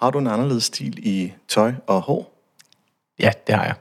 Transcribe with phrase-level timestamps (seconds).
[0.00, 2.32] har du en anderledes stil i tøj og hår?
[3.18, 3.74] Ja, det har jeg.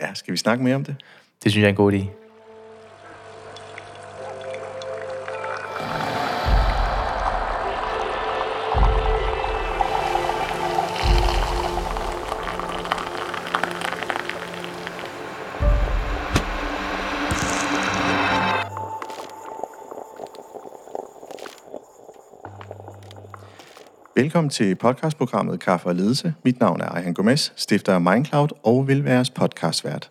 [0.00, 0.96] Ja, skal vi snakke mere om det?
[1.44, 2.19] Det synes jeg er en god idé.
[24.30, 26.34] Velkommen til podcastprogrammet Kaffe og Ledelse.
[26.44, 30.10] Mit navn er Ejhan Gomes, stifter af Mindcloud og vil være jeres podcastvært.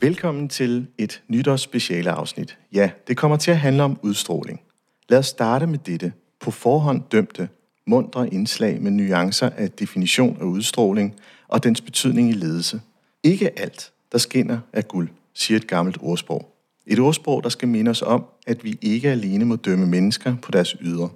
[0.00, 2.58] Velkommen til et nytårs speciale afsnit.
[2.72, 4.60] Ja, det kommer til at handle om udstråling.
[5.08, 7.48] Lad os starte med dette på forhånd dømte,
[7.86, 11.14] mundre indslag med nuancer af definition af udstråling
[11.48, 12.80] og dens betydning i ledelse.
[13.22, 16.56] Ikke alt, der skinner, er guld, siger et gammelt ordsprog.
[16.86, 20.50] Et ordsprog, der skal minde os om, at vi ikke alene må dømme mennesker på
[20.50, 21.08] deres ydre.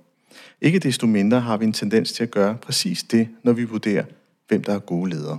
[0.61, 4.05] Ikke desto mindre har vi en tendens til at gøre præcis det, når vi vurderer,
[4.48, 5.38] hvem der er gode ledere.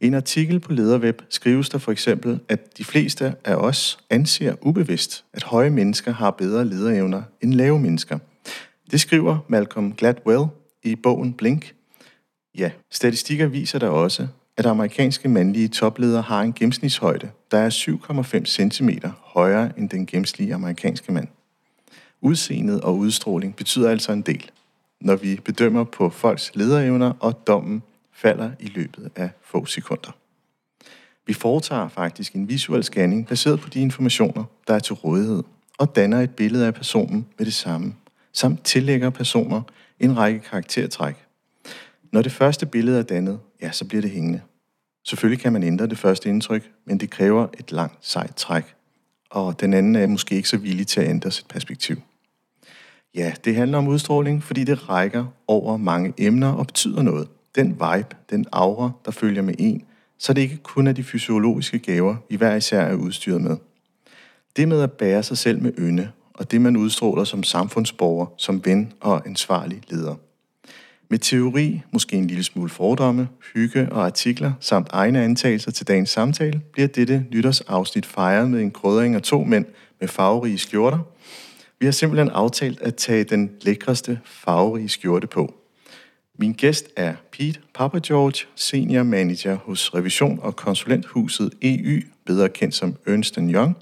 [0.00, 4.54] I en artikel på Lederweb skrives der for eksempel, at de fleste af os anser
[4.62, 8.18] ubevidst, at høje mennesker har bedre lederevner end lave mennesker.
[8.90, 10.44] Det skriver Malcolm Gladwell
[10.82, 11.74] i bogen Blink.
[12.58, 18.44] Ja, statistikker viser der også, at amerikanske mandlige topledere har en gennemsnitshøjde, der er 7,5
[18.44, 18.90] cm
[19.22, 21.28] højere end den gennemsnitlige amerikanske mand.
[22.20, 24.50] Udseendet og udstråling betyder altså en del,
[25.00, 30.10] når vi bedømmer på folks lederevner, og dommen falder i løbet af få sekunder.
[31.26, 35.42] Vi foretager faktisk en visuel scanning baseret på de informationer, der er til rådighed,
[35.78, 37.94] og danner et billede af personen med det samme,
[38.32, 39.62] samt tillægger personer
[40.00, 41.14] en række karaktertræk.
[42.12, 44.40] Når det første billede er dannet, ja, så bliver det hængende.
[45.04, 48.74] Selvfølgelig kan man ændre det første indtryk, men det kræver et langt, sejt træk,
[49.30, 51.96] og den anden er måske ikke så villig til at ændre sit perspektiv.
[53.14, 57.28] Ja, det handler om udstråling, fordi det rækker over mange emner og betyder noget.
[57.54, 59.82] Den vibe, den aura, der følger med en,
[60.18, 63.56] så det ikke kun er de fysiologiske gaver, vi hver især er udstyret med.
[64.56, 68.64] Det med at bære sig selv med ynde, og det man udstråler som samfundsborger, som
[68.64, 70.14] ven og ansvarlig leder.
[71.10, 76.10] Med teori, måske en lille smule fordomme, hygge og artikler samt egne antagelser til dagens
[76.10, 79.64] samtale, bliver dette nytårsafsnit fejret med en krødring af to mænd
[80.00, 80.98] med farverige skjorter.
[81.80, 85.54] Vi har simpelthen aftalt at tage den lækreste farverige skjorte på.
[86.38, 92.74] Min gæst er Pete Papa George, senior manager hos revision- og konsulenthuset EY, bedre kendt
[92.74, 93.76] som Ernst Young,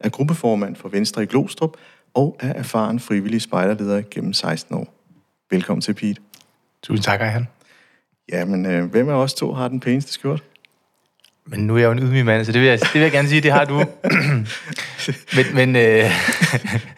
[0.00, 1.76] er gruppeformand for Venstre i Glostrup
[2.14, 4.94] og er erfaren frivillig spejderleder gennem 16 år.
[5.50, 6.20] Velkommen til, Pete.
[6.82, 7.46] Tusind tak, Ejhan.
[8.32, 10.44] Ja, men øh, hvem af os to har den pæneste skjort?
[11.46, 13.12] Men nu er jeg jo en ydmyg mand, så det vil jeg, det vil jeg
[13.12, 13.84] gerne sige, det har du.
[15.36, 15.82] men, men øh,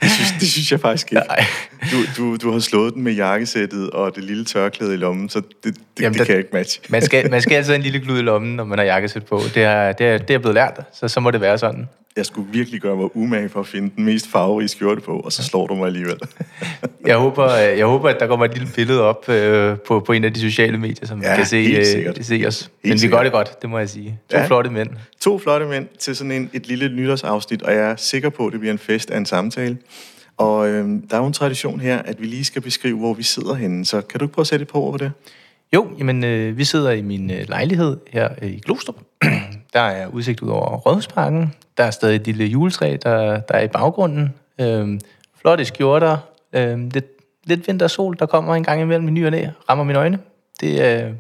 [0.03, 1.23] Det synes, det synes jeg faktisk ikke.
[1.29, 1.45] nej.
[1.93, 5.41] Du, du, du har slået den med jakkesættet og det lille tørklæde i lommen, så
[5.41, 6.83] det, det, Jamen, det der- kan jeg ikke matche.
[6.89, 9.25] Man skal, man skal altid have en lille glud i lommen, når man har jakkesæt
[9.27, 9.41] på.
[9.55, 11.89] Det er, det er, det er blevet lært, så så må det være sådan.
[12.17, 15.33] Jeg skulle virkelig gøre mig umage for at finde den mest farverige skjorte på, og
[15.33, 16.19] så slår du mig alligevel.
[17.06, 20.12] Jeg håber, øh, jeg håber, at der kommer et lille billede op øh, på, på
[20.12, 21.78] en af de sociale medier, som Ja, kan se, helt
[22.19, 22.71] øh, se os.
[22.83, 23.25] Men vi gør sikkert.
[23.25, 24.19] det godt, det må jeg sige.
[24.31, 24.47] To Ja.
[24.47, 24.89] flotte mænd.
[25.21, 28.53] To flotte mænd til sådan en, et lille nytårsafsnit, og jeg er sikker på, at
[28.53, 29.79] det bliver en fest af en samtale.
[30.37, 33.23] Og øhm, der er jo en tradition her, at vi lige skal beskrive, hvor vi
[33.23, 33.84] sidder henne.
[33.84, 35.12] Så kan du ikke prøve at sætte et par ord på det?
[35.75, 38.97] Jo, jamen, øh, vi sidder i min øh, lejlighed her øh, i Glostrup.
[39.72, 41.55] der er udsigt ud over Rådhusparken.
[41.77, 44.34] Der er stadig et lille juletræ, der, der er i baggrunden.
[44.60, 45.00] Øh,
[45.41, 46.19] flotte skjorter.
[46.53, 47.06] Øh, lidt,
[47.44, 49.47] lidt vintersol, der kommer en gang imellem i ny og næ.
[49.69, 50.19] Rammer mine øjne.
[50.61, 51.12] Det er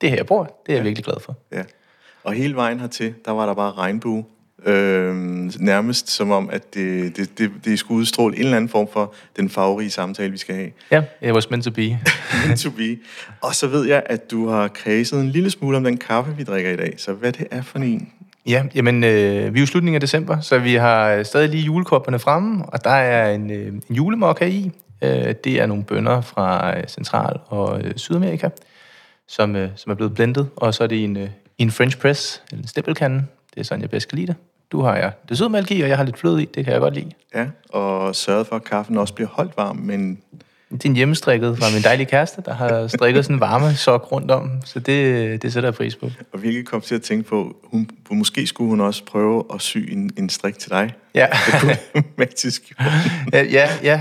[0.00, 0.42] det her, jeg bor.
[0.66, 1.36] Det er jeg virkelig glad for.
[1.52, 1.62] Ja.
[2.24, 4.24] Og hele vejen hertil, der var der bare regnbue.
[4.64, 8.88] Øhm, nærmest som om, at det, det, det, det skulle udstråle en eller anden form
[8.92, 10.70] for den farverige samtale, vi skal have.
[10.90, 11.82] Ja, it was meant to be.
[12.46, 12.98] Meant to be.
[13.40, 16.42] Og så ved jeg, at du har kredset en lille smule om den kaffe, vi
[16.42, 16.94] drikker i dag.
[16.96, 18.12] Så hvad det er for en?
[18.46, 22.18] Ja, jamen, øh, vi er jo slutningen af december, så vi har stadig lige julekopperne
[22.18, 24.70] fremme, og der er en, øh, en julemokka i.
[25.02, 28.48] Øh, det er nogle bønner fra øh, Central- og øh, Sydamerika,
[29.28, 31.28] som, øh, som er blevet blendet, og så er det en, øh,
[31.58, 33.24] en French press, en stempelkande.
[33.56, 34.36] Det er sådan, jeg bedst kan lide det.
[34.72, 36.80] Du har ja, det sødmælk i, og jeg har lidt fløde i, det kan jeg
[36.80, 37.10] godt lide.
[37.34, 40.18] Ja, og sørget for, at kaffen også bliver holdt varm, men
[40.70, 44.30] Det en hjemmestrikket fra min dejlige kæreste, der har strikket sådan en varme sok rundt
[44.30, 46.10] om, så det, det sætter jeg pris på.
[46.32, 49.78] og virkelig kom til at tænke på, hun, måske skulle hun også prøve at sy
[49.78, 50.92] en, en strik til dig.
[51.14, 51.26] Ja.
[52.16, 52.86] med til skjorten.
[53.32, 54.00] Ja, ja, ja.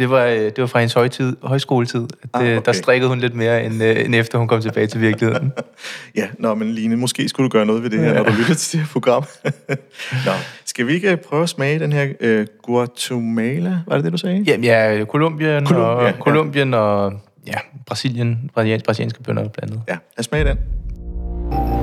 [0.00, 2.02] Det var, øh, det var fra hendes højtid, højskoletid.
[2.22, 2.60] At, Ah, ah, okay.
[2.64, 5.52] Der strikkede hun lidt mere, end, øh, end efter hun kom tilbage til virkeligheden.
[6.16, 8.14] Ja, nå, men Line, måske skulle du gøre noget ved det her, Ja.
[8.16, 9.24] når du lytter til det her program.
[10.26, 10.32] nå,
[10.64, 13.78] skal vi ikke prøve at smage den her øh, Guatemala?
[13.86, 14.44] Var det det, du sagde?
[14.46, 16.12] Jamen ja, Colombien, Colombia, og, ja.
[16.20, 17.12] Colombien og
[17.46, 17.54] ja,
[17.86, 19.82] Brasilien, brasilianske, brasilianske bønder blandet.
[19.88, 21.79] Ja, lad os smage den.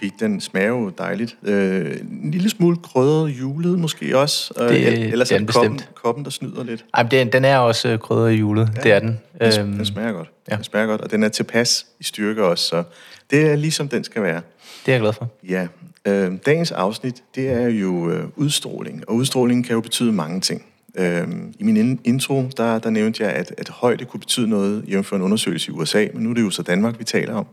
[0.00, 1.36] Pete, den smager jo dejligt.
[1.42, 4.54] Øh, en lille smule krydret julet måske også.
[4.60, 5.94] Øh, Det- ellers er det koppen, bestemt.
[5.94, 6.84] koppen, der snyder lidt.
[6.94, 9.18] Ej, men den, den er også øh, krydret julet, ja, det er den.
[9.40, 10.30] Den, Øhm, den smager godt.
[10.50, 10.56] ja.
[10.56, 12.82] Den smager godt, og den er tilpas i styrke også, så
[13.30, 14.40] det er ligesom den skal være.
[14.86, 15.28] det er jeg glad for.
[15.48, 15.66] Ja,
[16.04, 20.64] øh, dagens afsnit, det er jo øh, udstråling, og udstråling kan jo betyde mange ting.
[20.98, 21.28] Øh,
[21.58, 25.16] I min in- intro, der, der nævnte jeg, at, at højde kunne betyde noget, jævnfør
[25.16, 27.46] en undersøgelse i USA, men nu er det jo så Danmark, vi taler om.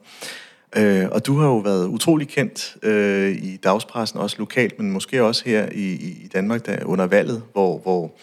[0.78, 5.24] Øh, og du har jo været utrolig kendt øh, i dagspressen, også lokalt, men måske
[5.24, 8.16] også her i, i Danmark der, under valget, hvor, hvor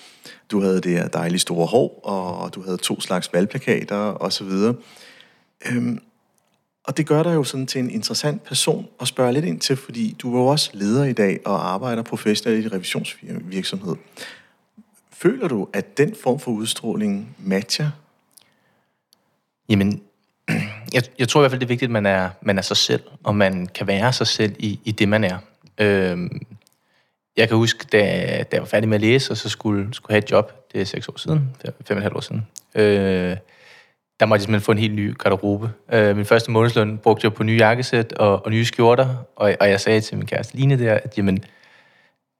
[0.50, 4.50] du havde det her dejlige store hår, og, og du havde to slags valgplakater osv.
[5.70, 6.00] Øhm,
[6.84, 9.76] og det gør dig jo sådan til en interessant person at spørge lidt ind til,
[9.76, 13.96] fordi du er jo også leder i dag og arbejder professionelt i revisionsvirksomhed.
[15.12, 17.90] Føler du, at den form for udstråling matcher?
[19.68, 20.02] Jamen,
[20.94, 22.76] jeg, jeg tror i hvert fald, det er vigtigt, at man er, man er sig
[22.76, 25.38] selv, og man kan være sig selv i, i det, man er.
[25.78, 26.40] Øhm,
[27.36, 27.98] jeg kan huske, da,
[28.42, 30.80] da jeg var færdig med at læse, og så skulle, skulle have et job, det
[30.80, 33.36] er seks år siden, fem, og et halvt år siden, øh,
[34.20, 35.70] der måtte jeg simpelthen få en helt ny garderobe.
[35.92, 39.70] Øh, min første månedsløn brugte jeg på nye jakkesæt og, og nye skjorter, og, og
[39.70, 41.44] jeg sagde til min kæreste Line der, at jamen,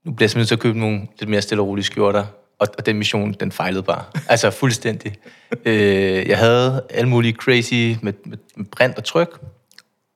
[0.05, 2.25] nu bliver jeg simpelthen nødt til at købe nogle lidt mere stille og rolige skjorter,
[2.63, 4.05] og, og den mission, den fejlede bare.
[4.29, 5.15] Altså fuldstændig.
[5.65, 9.41] Øh, jeg havde alle mulige crazy med, med, med brint og tryk,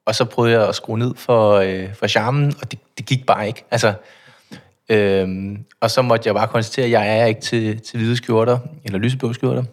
[0.06, 3.26] og så prøvede jeg at skrue ned for, øh, for charmen, og det, det gik
[3.26, 3.64] bare ikke.
[3.70, 3.94] Altså,
[4.88, 8.58] øhm, og så måtte jeg bare konstatere, at jeg er ikke til, til hvide skjorter,
[8.84, 9.64] eller lyseblå skjorter.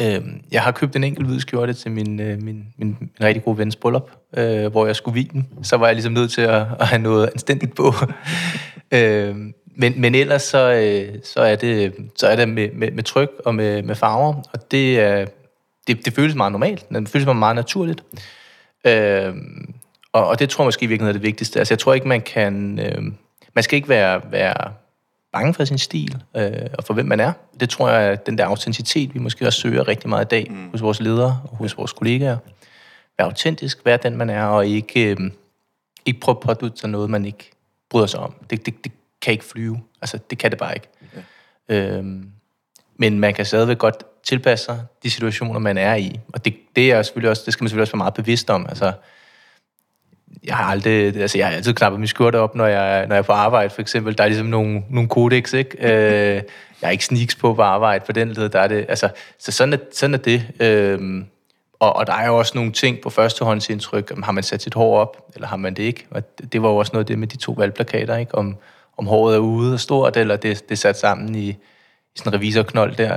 [0.00, 3.44] Øhm, jeg har købt en enkelt hvid skjorte til min, øh, min, min, min rigtig
[3.44, 5.48] gode vens bryllup, øh, hvor jeg skulle vige den.
[5.62, 7.94] Så var jeg ligesom nødt til at, at have noget anstændigt på.
[8.96, 13.02] øhm, men, men ellers så, øh, så er det, så er det med, med, med
[13.02, 15.26] tryk og med, med farver, og det, er,
[15.86, 16.88] det, det føles meget normalt.
[16.90, 18.04] Det føles meget naturligt.
[18.86, 19.74] Øhm,
[20.12, 21.58] og, og det tror jeg måske i virkeligheden er det vigtigste.
[21.58, 22.78] Altså jeg tror ikke, man kan...
[22.78, 23.02] Øh,
[23.54, 24.72] man skal ikke være, være
[25.32, 27.32] bange for sin stil øh, og for hvem man er.
[27.60, 30.46] Det tror jeg er den der autenticitet, vi måske også søger rigtig meget i dag
[30.50, 30.70] mm.
[30.70, 32.36] hos vores ledere og hos vores kollegaer.
[33.18, 35.16] Være autentisk, være den man er, og ikke, øh,
[36.06, 37.50] ikke prøve at pådutte sig noget, man ikke
[37.90, 38.34] bryder sig om.
[38.50, 38.92] Det, det, det
[39.24, 39.80] kan ikke flyve.
[40.02, 40.88] Altså, det kan det bare ikke.
[41.68, 41.74] Ja.
[41.76, 42.30] Øhm,
[42.98, 46.20] men man kan stadigvæk godt tilpasse sig de situationer, man er i.
[46.32, 48.66] Og det, det, er selvfølgelig også, det skal man selvfølgelig også være meget bevidst om.
[48.68, 48.92] Altså,
[50.44, 53.18] jeg har aldrig, altså jeg har altid knappet min skjorte op, når jeg, når jeg
[53.18, 54.18] er på arbejde, for eksempel.
[54.18, 55.76] Der er ligesom nogle, nogle kodex, ikke?
[55.80, 56.34] Øh,
[56.80, 59.52] jeg er ikke sneaks på på arbejde på den led, der er det, altså, så
[59.52, 60.46] sådan er, sådan er det.
[60.60, 61.24] Øh,
[61.80, 64.74] og, og der er jo også nogle ting på førstehåndsindtryk, om har man sat sit
[64.74, 66.06] hår op, eller har man det ikke?
[66.10, 68.34] Og det, det var jo også noget af det med de to valgplakater, ikke?
[68.34, 68.56] Om,
[68.96, 71.56] om håret er ude og stort, eller det, det er sat sammen i, i
[72.16, 73.14] sådan en revisorknold der.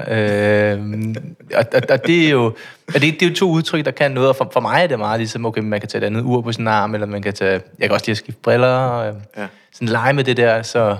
[0.75, 1.15] Øh,
[1.56, 2.44] og, og, og det er jo
[2.88, 4.88] og det, det er jo to udtryk, der kan noget, og for, for mig er
[4.88, 7.21] det meget ligesom, okay, man kan tage et andet ur på sin arm, eller man
[7.21, 9.47] kan tage, jeg kan også lige at skifte briller, og, Ja.
[9.74, 10.97] sådan lege med det der, så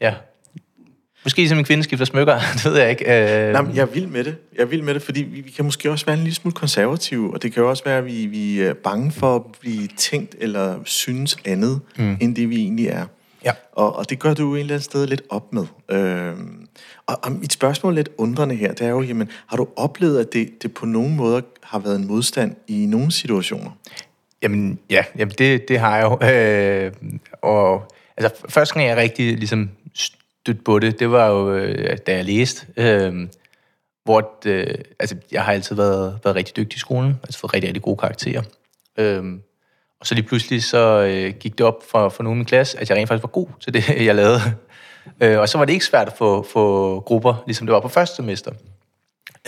[0.00, 0.14] ja.
[1.24, 3.04] Måske som en kvinde skifter smykker, det ved jeg ikke.
[3.46, 4.36] Øh, Nej, men jeg er vild med det.
[4.56, 6.54] Jeg er vild med det, fordi vi, vi kan måske også være en lille smule
[6.54, 9.88] konservative, og det kan jo også være, at vi, vi er bange for at blive
[9.96, 12.16] tænkt eller synes andet, mm.
[12.20, 13.06] end det vi egentlig er.
[13.44, 13.52] Ja.
[13.72, 15.66] Og, og det gør du jo et eller andet sted lidt op med.
[15.88, 16.66] Øhm,
[17.06, 20.32] og, og mit spørgsmål lidt undrende her, det er jo, jamen, har du oplevet, at
[20.32, 23.70] det, det på nogen måde har været en modstand i nogle situationer?
[24.42, 26.26] Jamen, ja, jamen det, det har jeg jo.
[26.28, 26.92] Øh,
[27.42, 32.16] og altså, første gang jeg rigtig ligesom stødte på det, det var jo, øh, da
[32.16, 33.28] jeg læste, øh,
[34.04, 37.68] hvor øh, altså, jeg har altid været, været rigtig dygtig i skolen, altså fået rigtig,
[37.68, 38.42] rigtig gode karakterer.
[38.98, 39.24] Øh,
[40.02, 42.80] og så lige pludselig så øh, gik det op for, for nogen i min klasse,
[42.80, 44.40] at jeg rent faktisk var god til det, jeg lavede.
[45.20, 47.88] Øh, og så var det ikke svært at få, få grupper, ligesom det var på
[47.88, 48.50] første semester.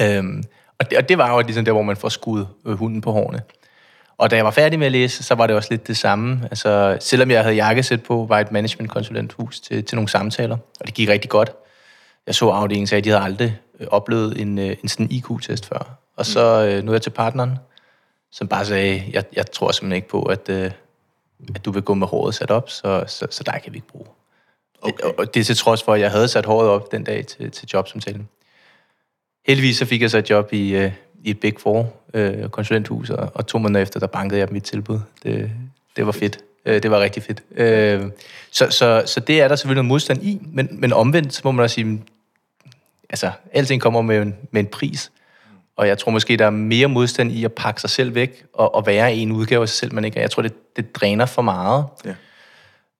[0.01, 0.43] Øhm,
[0.79, 3.13] og, det, og det var jo ligesom der, hvor man får skudt øh, hunden på
[3.13, 3.43] hårene.
[4.19, 6.41] Og da jeg var færdig med at læse, så var det også lidt det samme.
[6.43, 10.95] Altså, selvom jeg havde jakkesæt på, var et managementkonsulenthus til, til nogle samtaler, og det
[10.95, 11.53] gik rigtig godt.
[12.27, 15.67] Jeg så afdelingen sagde, at de havde aldrig øh, oplevet en, øh, en sådan IQ-test
[15.67, 15.99] før.
[16.17, 17.59] Og så øh, nåede jeg til partneren,
[18.35, 20.71] som bare sagde, jeg, jeg tror simpelthen ikke på, at, øh,
[21.55, 23.89] at du vil gå med håret sat op, så, så, så der kan vi ikke
[23.89, 24.07] bruge.
[24.83, 25.05] Okay.
[25.05, 27.27] Og, og det er til trods for, at jeg havde sat håret op den dag
[27.27, 28.29] til, til jobsamtalen.
[29.47, 30.93] Heldigvis så fik jeg så et job i, øh,
[31.25, 34.65] i et Big Four øh, konsulenthus, og, og to måneder efter, der bankede jeg mit
[34.65, 35.01] tilbud.
[35.23, 35.51] Det,
[35.97, 36.39] det var fedt.
[36.65, 37.43] Øh, det var rigtig fedt.
[37.57, 38.11] Øh,
[38.51, 41.51] så, så, så det er der selvfølgelig noget modstand i, men, men omvendt så må
[41.51, 42.03] man også sige,
[43.11, 45.11] altså, alting kommer med en, med en pris.
[45.77, 48.75] Og jeg tror måske, der er mere modstand i at pakke sig selv væk og,
[48.75, 50.21] og være i en udgave af sig selv, man ikke er.
[50.21, 51.85] Jeg tror, det, det dræner for meget.
[52.05, 52.15] Ja.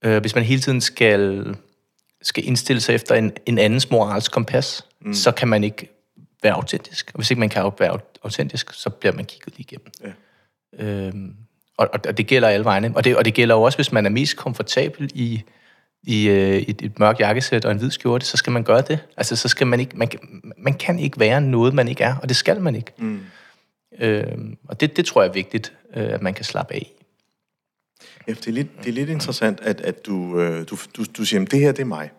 [0.05, 1.55] Øh, hvis man hele tiden skal,
[2.23, 5.15] skal indstille sig efter en, en andens moralsk kompas, mm.
[5.15, 5.89] så kan man ikke
[6.43, 7.11] være autentisk.
[7.15, 9.91] Og hvis ikke man kan være autentisk, så bliver man kigget lige igennem.
[10.79, 10.85] Ja.
[10.85, 11.37] Øhm,
[11.77, 12.93] og, og det gælder alle vegne.
[12.97, 15.43] Og det, og det gælder jo også, hvis man er mest komfortabel i,
[16.07, 18.99] i øh, et, et mørkt jakkesæt og en hvid skjorte, så skal man gøre det.
[19.17, 20.09] Altså, så skal man ikke, man,
[20.59, 22.93] man kan ikke være noget, man ikke er, og det skal man ikke.
[22.99, 23.21] Mm.
[23.99, 26.91] Øhm, og det, det tror jeg er vigtigt, øh, at man kan slappe af
[28.29, 31.25] Ja, det er lidt, det er lidt interessant, at, at du, øh, du, du, du
[31.25, 32.11] siger, at det her, det er mig.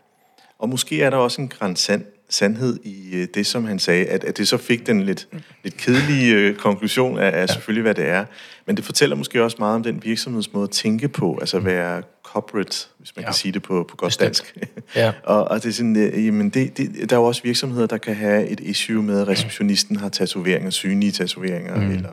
[0.65, 4.23] Og måske er der også en grænsand sandhed i øh, det, som han sagde, at,
[4.23, 5.27] at det så fik den lidt,
[5.63, 8.25] lidt kedelige øh, konklusion af, af selvfølgelig, hvad det er.
[8.65, 11.65] Men det fortæller måske også meget om den virksomhedsmåde at tænke på, altså mm.
[11.65, 13.27] være corporate, hvis man ja.
[13.27, 14.25] kan sige det på, på godt Bestemt.
[14.25, 14.57] dansk.
[14.95, 15.13] ja.
[15.33, 17.97] og, og det er sådan, øh, jamen det, det, der er jo også virksomheder, der
[17.97, 21.91] kan have et issue med, at receptionisten har tatoveringer, synlige tatoveringer, mm.
[21.91, 22.11] eller,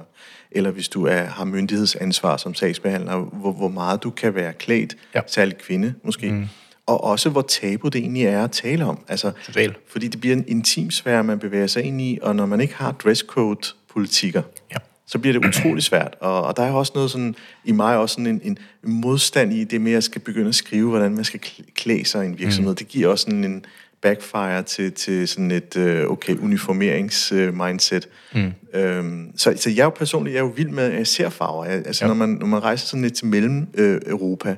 [0.50, 4.97] eller hvis du er, har myndighedsansvar som sagsbehandler, hvor, hvor meget du kan være klædt,
[5.14, 5.21] ja.
[5.26, 6.32] særligt kvinde måske.
[6.32, 6.49] Mm
[6.86, 8.98] og også hvor tabu det egentlig er at tale om.
[9.08, 9.74] Altså, Total.
[9.88, 12.74] Fordi det bliver en intim sfære, man bevæger sig ind i, og når man ikke
[12.74, 14.76] har dresscode-politikker, ja.
[15.06, 16.16] så bliver det utrolig svært.
[16.20, 17.34] Og, og der er også noget sådan,
[17.64, 20.54] i mig også sådan en, en modstand i det med, at jeg skal begynde at
[20.54, 21.40] skrive, hvordan man skal
[21.74, 22.72] klæde sig i en virksomhed.
[22.72, 22.76] Mm.
[22.76, 23.64] Det giver også sådan en
[24.02, 28.08] backfire til, til sådan et, øh, okay, uniformerings-mindset.
[28.34, 28.52] Mm.
[28.74, 31.28] Øhm, så, så jeg er jo personligt, jeg er jo vild med, at jeg ser
[31.28, 31.64] farver.
[31.64, 32.08] Jeg, altså, ja.
[32.08, 34.56] når, man, når man rejser sådan lidt til mellem øh, Europa,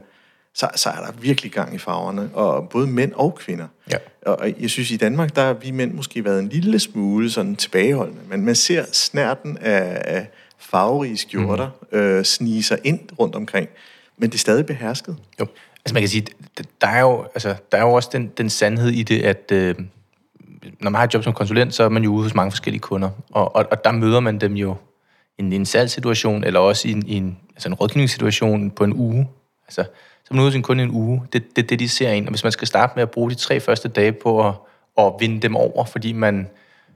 [0.55, 3.67] så, så er der virkelig gang i farverne, og både mænd og kvinder.
[3.91, 3.97] Ja.
[4.27, 7.57] Og jeg synes, i Danmark, der har vi mænd måske været en lille smule sådan
[7.57, 10.27] tilbageholdende, men man ser snærten af, af
[10.59, 11.99] farverige skjorter mm.
[11.99, 13.69] øh, snige sig ind rundt omkring,
[14.19, 15.17] men det er stadig behersket.
[15.41, 15.47] Jo,
[15.79, 16.27] altså man kan sige,
[16.81, 19.75] der er jo, altså, der er jo også den, den sandhed i det, at øh,
[20.81, 22.81] når man har et job som konsulent, så er man jo ude hos mange forskellige
[22.81, 24.77] kunder, og, og, og der møder man dem jo
[25.39, 28.93] i en, en salgssituation, eller også i en, i en, altså en rådgivningssituation på en
[28.93, 29.29] uge.
[29.67, 29.85] Altså,
[30.35, 31.23] man er man ude sin kunde en uge.
[31.33, 32.27] Det er det, det, de ser ind.
[32.27, 34.55] Og hvis man skal starte med at bruge de tre første dage på at,
[34.99, 36.49] at vinde dem over, fordi man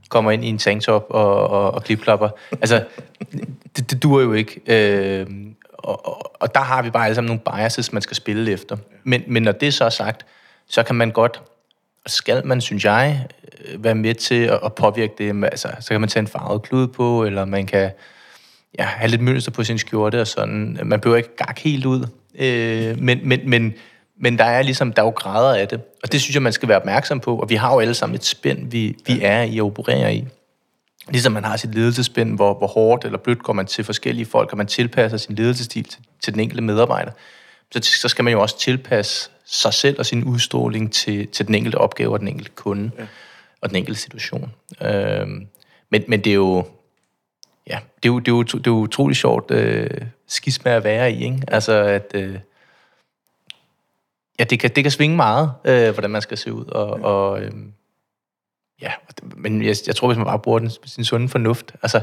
[0.09, 2.28] kommer ind i en tanktop og, og, og klipklapper.
[2.52, 2.85] Altså,
[3.76, 4.61] det, det dur jo ikke.
[4.66, 5.26] Øh,
[5.73, 8.76] og, og, og der har vi bare alle sammen nogle biases, man skal spille efter.
[9.04, 10.26] Men, men når det så er sagt,
[10.68, 11.42] så kan man godt,
[12.04, 13.26] og skal man, synes jeg,
[13.64, 15.45] øh, være med til at, at påvirke det.
[15.45, 17.90] Altså, så kan man tage en farvet klud på, eller man kan
[18.78, 20.78] ja, have lidt mønster på sin skjorte og sådan.
[20.83, 22.07] Man behøver ikke gak helt ud.
[22.35, 23.75] Øh, men, men, men,
[24.20, 25.80] men der er ligesom, der er jo grader af det.
[26.02, 27.38] Og det synes jeg, man skal være opmærksom på.
[27.38, 30.25] Og vi har jo alle sammen et spænd, vi, vi er i og opererer i.
[31.08, 34.52] Ligesom man har sit ledelsespænd, hvor, hvor hårdt eller blødt går man til forskellige folk,
[34.52, 37.11] og man tilpasser sin ledelsestil til, til den enkelte medarbejder.
[37.70, 41.54] Så, så skal man jo også tilpasse sig selv og sin udstråling til, til den
[41.54, 43.06] enkelte opgave og den enkelte kunde ja.
[43.61, 44.52] og den enkelte situation.
[44.82, 45.47] Øhm,
[45.90, 46.66] men, men det er jo,
[47.66, 49.90] ja, det er jo, det er jo, det er jo utrolig sjovt øh,
[50.28, 51.42] skisme at være i, ikke?
[51.49, 52.11] Altså, at...
[52.14, 52.38] Øh,
[54.38, 56.90] ja, det kan, det kan svinge meget, øh, hvordan man skal se ud, og...
[56.90, 57.52] og øh,
[58.82, 58.92] ja,
[59.23, 62.00] men jeg, jeg tror, hvis man bare bruger den, sin sunde fornuft, altså...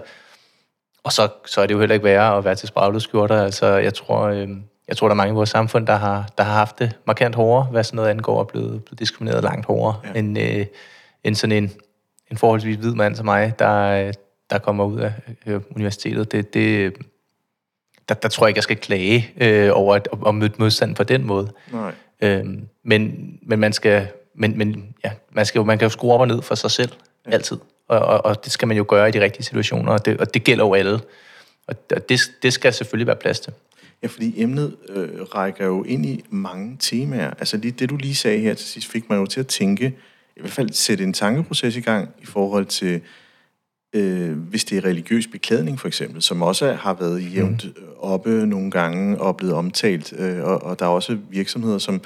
[1.03, 3.43] Og så, så er det jo heller ikke værre at være til skjorter.
[3.43, 4.49] Altså, jeg tror, øh,
[4.87, 7.35] jeg tror, der er mange i vores samfund, der har, der har haft det markant
[7.35, 10.19] hårdere, hvad sådan noget angår, og blevet, blevet diskrimineret langt hårdere, ja.
[10.19, 10.65] end, øh,
[11.23, 11.71] end sådan en,
[12.31, 14.11] en forholdsvis hvid mand som mig, der,
[14.49, 15.13] der kommer ud af
[15.45, 16.93] øh, universitetet, det, det,
[18.09, 21.03] der, der tror jeg ikke, jeg skal klage øh, over at, at møde modstand på
[21.03, 21.51] den måde.
[21.71, 21.93] Nej.
[22.21, 26.13] Øhm, men, men man skal, men, men, ja, man, skal jo, man kan jo skrue
[26.13, 26.91] op og ned for sig selv,
[27.25, 27.31] ja.
[27.31, 27.57] altid.
[27.87, 30.33] Og, og, og det skal man jo gøre i de rigtige situationer, og det, og
[30.33, 30.99] det gælder jo alle.
[31.67, 33.53] Og det, det skal selvfølgelig være plads til.
[34.03, 37.29] Ja, fordi emnet øh, rækker jo ind i mange temaer.
[37.29, 39.85] Altså lige det, du lige sagde her til sidst, fik mig jo til at tænke,
[40.35, 43.01] i hvert fald sætte en tankeproces i gang i forhold til
[43.95, 47.83] øh, hvis det er religiøs beklædning for eksempel, som også har været jævnt mm.
[47.99, 52.01] oppe nogle gange og blevet omtalt, øh, og, og der er også virksomheder, som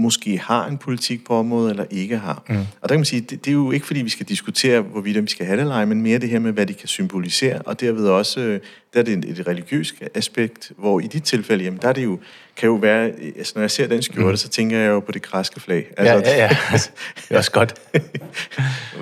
[0.00, 2.42] måske har en politik på området, eller ikke har.
[2.48, 2.56] Mm.
[2.56, 5.22] Og der kan man sige, det, det er jo ikke fordi, vi skal diskutere, hvorvidt
[5.22, 7.58] vi skal have det eller ej, men mere det her med, hvad de kan symbolisere,
[7.58, 8.60] og derved også, øh,
[8.94, 12.04] der er det et, et religiøst aspekt, hvor i dit tilfælde, jamen der er det
[12.04, 12.18] jo,
[12.56, 14.36] kan jo være, altså når jeg ser den skjorte, mm.
[14.36, 15.86] så tænker jeg jo på det græske flag.
[15.96, 16.48] Altså, ja, ja, ja.
[17.16, 17.74] det er også godt.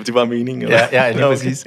[0.05, 0.77] det var meningen, eller?
[0.91, 1.65] Ja, ja, lige præcis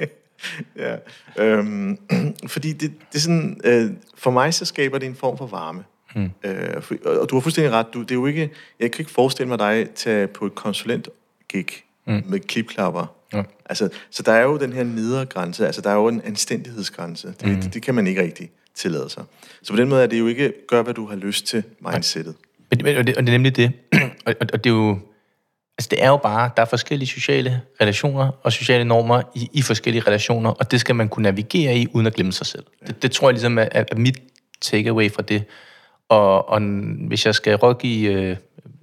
[0.77, 0.95] ja.
[1.37, 1.97] Øhm,
[2.53, 5.83] fordi det, det er sådan, øh, for mig så skaber det en form for varme.
[6.15, 6.29] Mm.
[6.43, 7.85] Øh, for, og du har fuldstændig ret.
[7.93, 11.09] Du, det er jo ikke, jeg kan ikke forestille mig dig tage på et konsulent
[11.49, 11.65] gig
[12.07, 12.23] mm.
[12.25, 13.15] med klipklapper.
[13.33, 13.43] Ja.
[13.65, 17.27] Altså, så der er jo den her nedre grænse, altså der er jo en anstændighedsgrænse.
[17.27, 17.61] Det, mm.
[17.61, 19.23] det, det kan man ikke rigtig tillade sig.
[19.63, 22.35] Så på den måde er det jo ikke, gør hvad du har lyst til, mindsetet.
[22.83, 23.71] Men, og, det, og det er nemlig det.
[24.25, 24.99] og, og, og det er jo
[25.81, 29.61] Altså det er jo bare, der er forskellige sociale relationer og sociale normer i, i
[29.61, 32.63] forskellige relationer, og det skal man kunne navigere i, uden at glemme sig selv.
[32.87, 34.17] Det, det tror jeg ligesom er, er mit
[34.61, 35.43] takeaway fra det.
[36.09, 36.61] Og, og
[37.07, 38.37] hvis jeg skal rådgive øh,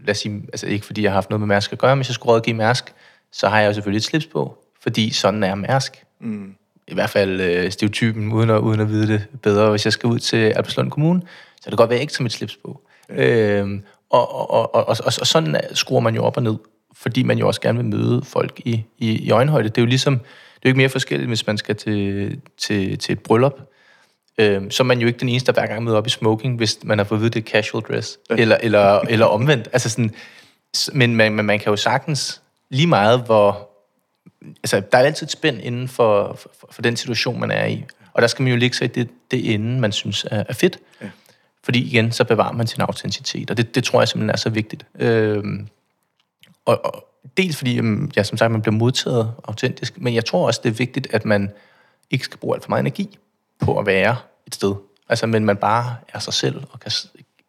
[0.05, 1.99] lad os sige, altså ikke fordi jeg har haft noget med Mærsk at gøre, men
[1.99, 2.93] hvis jeg skulle rådgive Mærsk,
[3.33, 6.05] så har jeg jo selvfølgelig et slips på, fordi sådan er Mærsk.
[6.21, 6.55] Mm.
[6.88, 9.71] I hvert fald øh, stereotypen, uden at, uden at vide det bedre.
[9.71, 11.21] Hvis jeg skal ud til Albertslund Kommune,
[11.57, 12.81] så er det godt være, at jeg ikke tager mit slips på.
[13.09, 13.61] Ja.
[13.61, 16.57] Øhm, og, og, og, og, og, og sådan skruer man jo op og ned,
[17.00, 19.69] fordi man jo også gerne vil møde folk i, i, i øjenhøjde.
[19.69, 22.99] Det er jo ligesom, det er jo ikke mere forskelligt, hvis man skal til, til,
[22.99, 23.61] til et bryllup.
[24.38, 26.57] Øhm, så er man jo ikke den eneste, der hver gang møder op i smoking,
[26.57, 28.19] hvis man har fået vidt det casual dress.
[28.31, 28.35] Ja.
[28.35, 29.69] Eller, eller, eller omvendt.
[29.73, 30.14] Altså sådan,
[30.93, 33.71] men man, man, man kan jo sagtens lige meget, hvor...
[34.62, 37.85] Altså, der er altid et spænd inden for, for, for den situation, man er i.
[38.12, 40.52] Og der skal man jo ligge sig i det, det inden, man synes er, er
[40.52, 40.78] fedt.
[41.02, 41.11] Ja.
[41.64, 44.50] Fordi igen, så bevarer man sin autenticitet, og det, det tror jeg simpelthen er så
[44.50, 44.87] vigtigt.
[44.99, 45.69] Øhm,
[46.68, 47.04] og, og
[47.37, 47.80] dels fordi,
[48.16, 51.25] ja, som sagt, man bliver modtaget autentisk, men jeg tror også, det er vigtigt, at
[51.25, 51.50] man
[52.10, 53.18] ikke skal bruge alt for meget energi
[53.60, 54.75] på at være et sted.
[55.08, 56.92] Altså, men man bare er sig selv og kan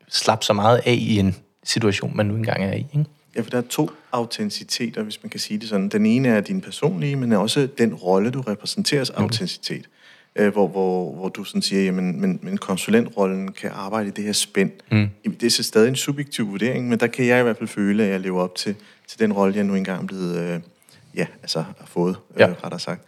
[0.08, 2.78] slappe så meget af i en situation, man nu engang er i.
[2.94, 3.06] Ikke?
[3.36, 5.90] Ja, for der er to autenticiteter, hvis man kan sige det sådan.
[5.90, 9.24] Den ene er din personlige, men også den rolle, du repræsenteres mm.
[9.24, 9.88] autenticitet
[10.36, 14.24] øh, hvor, hvor, hvor du sådan siger, jamen, men, men konsulentrollen kan arbejde i det
[14.24, 14.72] her spænd.
[14.92, 15.10] Mm.
[15.24, 18.04] Det er så stadig en subjektiv vurdering, men der kan jeg i hvert fald føle,
[18.04, 18.76] at jeg lever op til,
[19.10, 20.60] til den rolle, jeg nu engang er blevet, øh,
[21.16, 22.54] ja, altså har fået, øh, ja.
[22.64, 23.02] rettere sagt.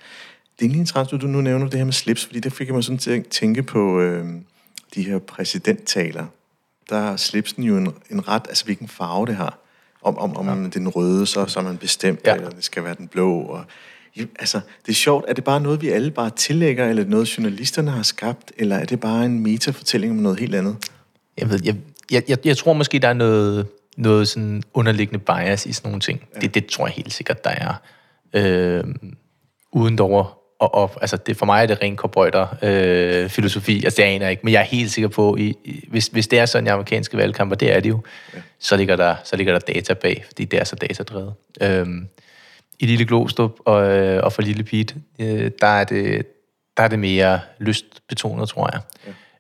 [0.60, 2.76] Det er egentlig interessant, du nu nævner det her med slips, fordi det fik jeg
[2.76, 4.26] mig sådan til at tænke på øh,
[4.96, 6.26] de her præsidenttaler.
[6.90, 9.58] Der er slipsen jo en, en ret, altså hvilken farve det har.
[10.02, 10.70] Om, om, om ja.
[10.70, 12.36] den røde, så, så er man bestemt, ja.
[12.36, 13.66] eller det skal være den blå, og
[14.40, 15.26] Altså, det er sjovt.
[15.28, 18.86] Er det bare noget, vi alle bare tillægger, eller noget, journalisterne har skabt, eller er
[18.86, 20.76] det bare en metafortælling om noget helt andet?
[21.38, 21.76] Jeg ved, jeg,
[22.12, 23.68] jeg, jeg, jeg tror måske, der er noget,
[23.98, 26.28] noget sådan underliggende bias i sådan nogle ting.
[26.36, 26.40] Ja.
[26.40, 27.74] Det, det tror jeg helt sikkert, der er.
[28.34, 28.84] Øh,
[29.72, 33.98] uden dog og, og altså det, for mig er det ren korbrøjter øh, filosofi, altså
[33.98, 36.40] det aner jeg ikke, men jeg er helt sikker på, i, i, hvis, hvis det
[36.40, 38.02] er sådan i amerikanske valgkamper, det er det jo,
[38.34, 38.40] ja.
[38.60, 41.34] så, ligger der, så ligger der data bag, fordi det er så datadrevet.
[41.62, 41.88] Øh,
[42.80, 46.28] i Lille Glostrup og, øh, og for Lille Pete, øh, der, er det,
[46.78, 48.82] der er det mere lystbetonet, tror jeg.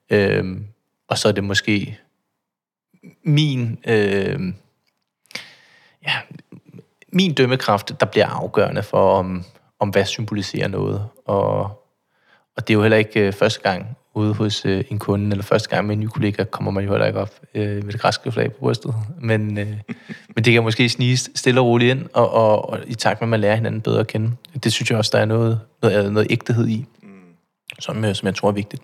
[0.10, 0.38] Ja.
[0.38, 0.66] Øhm,
[1.08, 1.98] og så er det måske
[3.24, 4.40] min, øh,
[6.08, 6.14] ja,
[7.14, 9.44] min dømmekraft, der bliver afgørende for, om,
[9.80, 11.08] om hvad symboliserer noget.
[11.26, 11.62] Og,
[12.58, 15.44] og det er jo heller ikke øh, første gang, ude hos øh, en kunde, eller
[15.44, 18.02] første gang med en ny kollega, kommer man jo heller ikke op øh, med det
[18.02, 18.96] græske flag på brystet.
[19.22, 19.68] Men, øh,
[20.36, 23.26] men det kan måske snige stille og roligt ind, og, og, og i takt med,
[23.26, 24.32] at man lærer hinanden bedre at kende.
[24.64, 26.86] Det synes jeg også, der er noget, noget, noget ægtehed i,
[27.80, 28.82] som, øh, som jeg tror er vigtigt.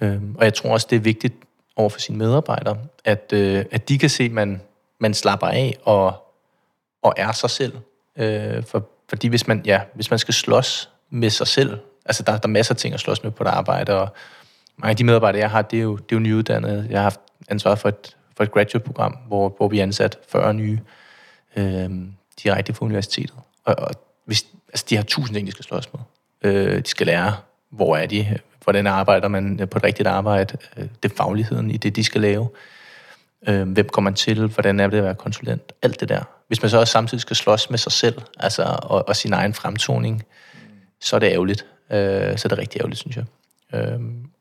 [0.00, 1.34] Øh, og jeg tror også, det er vigtigt
[1.76, 4.60] over for sine medarbejdere, at, øh, at de kan se, at man,
[4.98, 6.14] man slapper af og,
[7.02, 7.78] og er sig selv.
[8.16, 12.32] Øh, for, fordi hvis man, ja, hvis man skal slås med sig selv altså der,
[12.32, 14.08] der er masser af ting at slås med på det arbejde, og
[14.76, 16.86] mange af de medarbejdere, jeg har, det er jo, det er jo nyuddannede.
[16.90, 20.54] Jeg har haft ansvar for et, for et graduate-program, hvor, hvor vi er ansat 40
[20.54, 20.80] nye
[21.56, 21.90] øh,
[22.42, 23.34] direkte fra universitetet.
[23.64, 23.90] Og, og
[24.24, 26.00] hvis, altså, de har tusind ting, de skal slås med.
[26.42, 27.36] Øh, de skal lære,
[27.70, 31.76] hvor er de, hvordan arbejder man på et rigtigt arbejde, øh, det er fagligheden i
[31.76, 32.48] det, de skal lave.
[33.48, 36.22] Øh, hvem kommer man til, hvordan er det at være konsulent, alt det der.
[36.46, 39.54] Hvis man så også samtidig skal slås med sig selv, altså, og, og sin egen
[39.54, 40.24] fremtoning,
[41.00, 41.66] så er det ærgerligt.
[41.90, 43.24] Øh, så det er rigtig ærgerligt, synes jeg.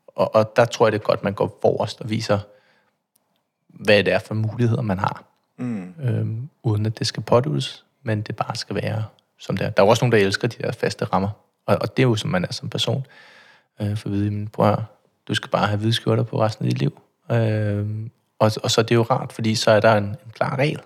[0.07, 2.39] Og, og der tror jeg, det er godt, man går forrest og viser,
[3.67, 5.23] hvad det er for muligheder, man har.
[5.57, 5.93] Mm.
[6.03, 6.27] Øh,
[6.63, 9.03] uden at det skal påduttes, men det bare skal være,
[9.39, 9.69] som det er.
[9.69, 11.29] Der er også nogen, der elsker de der faste rammer.
[11.65, 13.05] Og, og det er jo, som man er som person.
[13.81, 14.75] Øh, for at vide, men prøv
[15.27, 17.01] du skal bare have hvide skjorter på resten af dit liv.
[17.31, 17.85] Øh,
[18.39, 20.79] og, og så er det jo rart, fordi så er der en, en klar regel.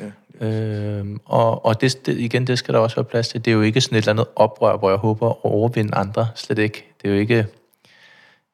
[0.00, 3.44] Ja, øhm, og og det, det, igen, det skal der også være plads til.
[3.44, 6.28] Det er jo ikke sådan et eller andet oprør, hvor jeg håber at overvinde andre.
[6.34, 6.86] Slet ikke.
[7.02, 7.46] Det er jo ikke,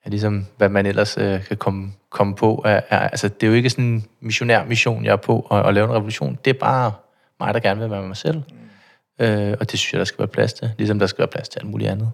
[0.05, 2.63] ja, ligesom hvad man ellers øh, kan komme, komme på.
[2.65, 5.67] Er, er, altså, det er jo ikke sådan en missionær mission, jeg er på at,
[5.67, 6.39] at lave en revolution.
[6.45, 6.93] Det er bare
[7.41, 8.37] mig, der gerne vil være med mig selv.
[9.19, 9.25] Mm.
[9.25, 10.71] Øh, og det synes jeg, der skal være plads til.
[10.79, 12.13] Ligesom der skal være plads til alt muligt andet.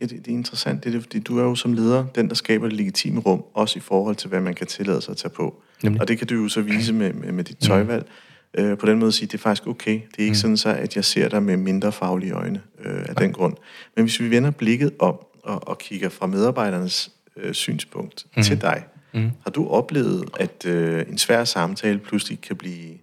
[0.00, 2.34] Ja, det, det er interessant, det er, fordi du er jo som leder den, der
[2.34, 5.32] skaber det legitime rum, også i forhold til, hvad man kan tillade sig at tage
[5.32, 5.62] på.
[5.82, 6.00] Nemlig.
[6.00, 8.02] Og det kan du jo så vise med, med, med dit tøjvalg.
[8.02, 8.12] Mm
[8.58, 9.92] øh, på den måde sige, det er faktisk okay.
[9.92, 10.34] Det er ikke mm.
[10.34, 13.12] sådan så, at jeg ser dig med mindre faglige øjne øh, af ja.
[13.12, 13.56] den grund.
[13.96, 18.42] Men hvis vi vender blikket om og, og kigger fra medarbejdernes øh, synspunkt mm.
[18.42, 19.30] til dig, mm.
[19.42, 22.98] har du oplevet, at øh, en svær samtale pludselig kan blive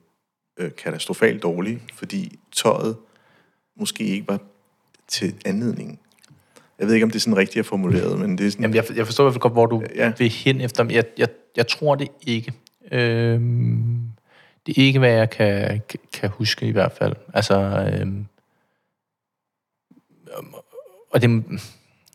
[0.58, 2.96] øh, katastrofalt dårlig, fordi tøjet
[3.80, 4.40] måske ikke var
[5.08, 6.00] til anledningen?
[6.82, 8.64] Jeg ved ikke, om det er sådan rigtigt at formuleret, men det er sådan...
[8.64, 10.12] Jamen, jeg, jeg forstår i hvert fald godt, hvor du ja.
[10.18, 10.86] vil hen efter.
[10.90, 12.54] Jeg, jeg, jeg tror det ikke.
[12.92, 14.02] Øhm,
[14.66, 15.82] det er ikke, hvad jeg kan,
[16.14, 17.14] kan huske i hvert fald.
[17.34, 17.56] Altså,
[17.94, 18.26] øhm,
[21.12, 21.30] og det,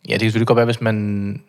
[0.09, 1.43] ja, det kan selvfølgelig godt være, hvis man,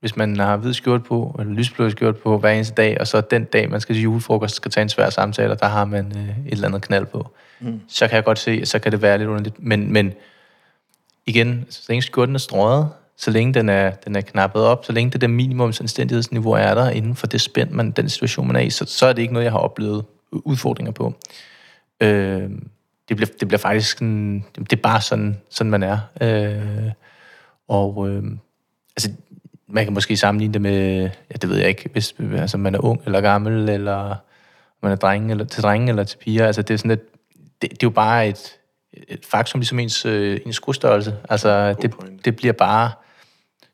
[0.00, 3.20] hvis man har hvid skjort på, eller lysblå skjort på hver eneste dag, og så
[3.20, 6.12] den dag, man skal til julefrokost, skal tage en svær samtale, og der har man
[6.16, 7.30] øh, et eller andet knald på.
[7.60, 7.80] Mm.
[7.88, 9.62] Så kan jeg godt se, så kan det være lidt underligt.
[9.62, 10.12] Men, men
[11.30, 14.92] igen, så længe skjorten er strøget, så længe den er, den er knappet op, så
[14.92, 18.60] længe det der minimumsanstændighedsniveau er der inden for det spænd, man, den situation, man er
[18.60, 21.14] i, så, så er det ikke noget, jeg har oplevet udfordringer på.
[22.00, 22.50] Øh,
[23.08, 25.98] det, bliver, det bliver faktisk sådan, det er bare sådan, sådan man er.
[26.20, 26.92] Øh,
[27.68, 28.22] og øh,
[28.96, 29.10] altså,
[29.68, 32.84] man kan måske sammenligne det med, ja, det ved jeg ikke, hvis altså, man er
[32.84, 34.16] ung eller gammel, eller
[34.82, 36.46] man er dreng, eller til drenge eller til piger.
[36.46, 37.00] Altså, det er sådan at
[37.62, 38.59] det, det er jo bare et,
[38.92, 41.16] et faktum, ligesom ens, øh, ens skudstørrelse.
[41.28, 42.90] Altså, det, det bliver bare,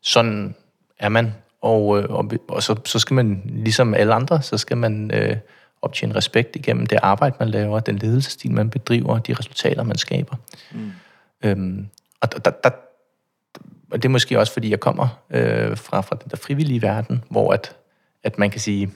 [0.01, 0.55] sådan
[0.99, 1.33] er man.
[1.61, 5.37] Og, øh, og, og så, så skal man, ligesom alle andre, så skal man øh,
[5.81, 10.35] optjene respekt igennem det arbejde, man laver, den ledelsesstil, man bedriver, de resultater, man skaber.
[10.71, 10.91] Mm.
[11.43, 11.87] Øhm,
[12.21, 12.69] og der, der,
[13.91, 17.23] og det er måske også, fordi jeg kommer øh, fra, fra den der frivillige verden,
[17.29, 17.75] hvor at,
[18.23, 18.91] at man kan sige,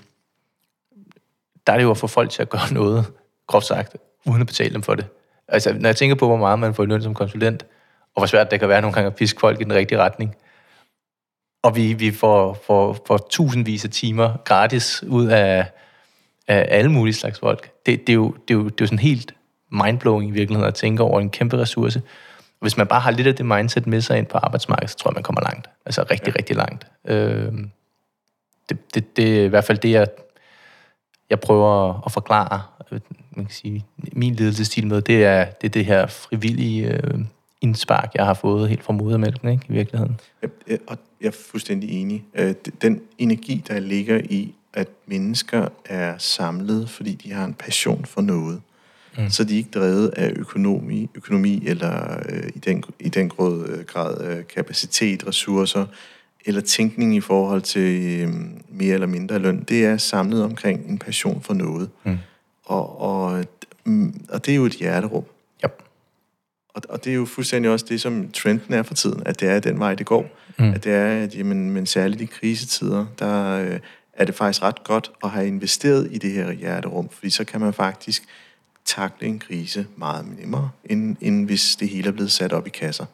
[1.67, 3.05] der er det jo at få folk til at gøre noget,
[3.47, 5.07] groft sagt, uden at betale dem for det.
[5.51, 7.63] Altså, når jeg tænker på, hvor meget man får løn som konsulent,
[8.15, 10.35] og hvor svært det kan være nogle gange at piske folk i den rigtige retning,
[11.63, 15.65] og vi, vi får, får, får tusindvis af timer gratis ud af,
[16.47, 17.71] af alle mulige slags folk.
[17.85, 19.33] Det, det, er jo, det, er jo, det er jo sådan helt
[19.71, 22.01] mindblowing i virkeligheden at tænke over en kæmpe ressource.
[22.39, 24.97] Og hvis man bare har lidt af det mindset med sig ind på arbejdsmarkedet, så
[24.97, 25.69] tror jeg, man kommer langt.
[25.85, 26.37] Altså rigtig, ja.
[26.37, 26.87] rigtig langt.
[27.05, 27.53] Øh,
[28.69, 30.07] det, det, det er i hvert fald det, jeg,
[31.29, 32.61] jeg prøver at forklare.
[33.35, 37.19] Man kan sige, min ledelsesstil med, det er det, er det her frivillige øh,
[37.61, 40.19] indspark, jeg har fået helt fra modermælken, ikke, i virkeligheden.
[40.43, 42.23] Ja, og jeg er fuldstændig enig.
[42.33, 48.05] Øh, den energi, der ligger i, at mennesker er samlet, fordi de har en passion
[48.05, 48.61] for noget,
[49.17, 49.29] mm.
[49.29, 53.69] så de er ikke drevet af økonomi, økonomi eller øh, i den, i den grad,
[53.69, 55.85] øh, grad øh, kapacitet, ressourcer,
[56.45, 58.33] eller tænkning i forhold til øh,
[58.69, 59.63] mere eller mindre løn.
[59.69, 61.89] Det er samlet omkring en passion for noget.
[62.03, 62.17] Mm.
[62.65, 63.45] Og, og,
[63.83, 65.23] mm, og det er jo et hjerterum.
[65.65, 65.83] Yep.
[66.73, 69.49] Og, og det er jo fuldstændig også det, som trenden er for tiden, at det
[69.49, 70.25] er den vej, det går.
[70.57, 70.73] Mm.
[70.73, 73.79] At det er, at jamen, men særligt i krisetider, der øh,
[74.13, 77.61] er det faktisk ret godt at have investeret i det her hjerterum, fordi så kan
[77.61, 78.23] man faktisk
[78.85, 82.69] takle en krise meget nemmere, end, end hvis det hele er blevet sat op i
[82.69, 83.05] kasser.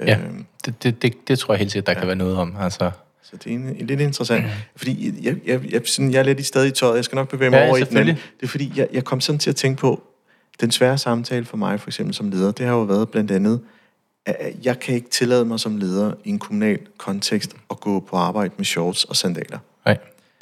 [0.00, 1.98] Ja, øhm, det, det, det, det tror jeg helt sikkert, der ja.
[1.98, 2.56] kan være noget om.
[2.60, 2.90] Altså.
[3.22, 4.50] Så det er en, en lidt interessant, mm.
[4.76, 7.28] fordi jeg, jeg, jeg, sådan, jeg er lidt i stadig i tøjet, jeg skal nok
[7.28, 8.14] bevæge mig ja, over i den anden.
[8.14, 10.02] Det er fordi, jeg, jeg kom sådan til at tænke på,
[10.60, 13.60] den svære samtale for mig, for eksempel som leder, det har jo været blandt andet,
[14.26, 18.16] at jeg kan ikke tillade mig som leder i en kommunal kontekst at gå på
[18.16, 19.58] arbejde med shorts og sandaler.
[19.86, 19.98] Nej,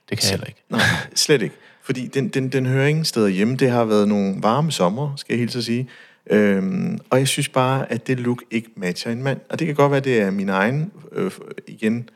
[0.08, 0.62] det kan jeg heller ikke.
[0.68, 0.80] Nej,
[1.14, 1.54] slet ikke.
[1.82, 3.56] Fordi den, den, den hører ingen steder hjemme.
[3.56, 5.88] Det har været nogle varme sommer, skal jeg helt så sige.
[6.30, 9.40] Øhm, og jeg synes bare, at det look ikke matcher en mand.
[9.50, 11.30] Og det kan godt være, at det er min egen, øh,
[11.66, 12.08] igen,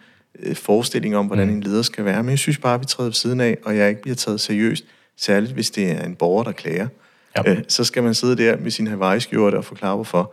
[0.55, 1.55] forestilling om, hvordan mm.
[1.55, 2.23] en leder skal være.
[2.23, 4.41] Men jeg synes bare, at vi træder ved siden af, og jeg ikke bliver taget
[4.41, 4.85] seriøst.
[5.17, 6.89] Særligt, hvis det er en borger, der klager.
[7.37, 7.51] Ja.
[7.51, 10.33] Øh, så skal man sidde der med sin Hawaii-skjorte og forklare, hvorfor.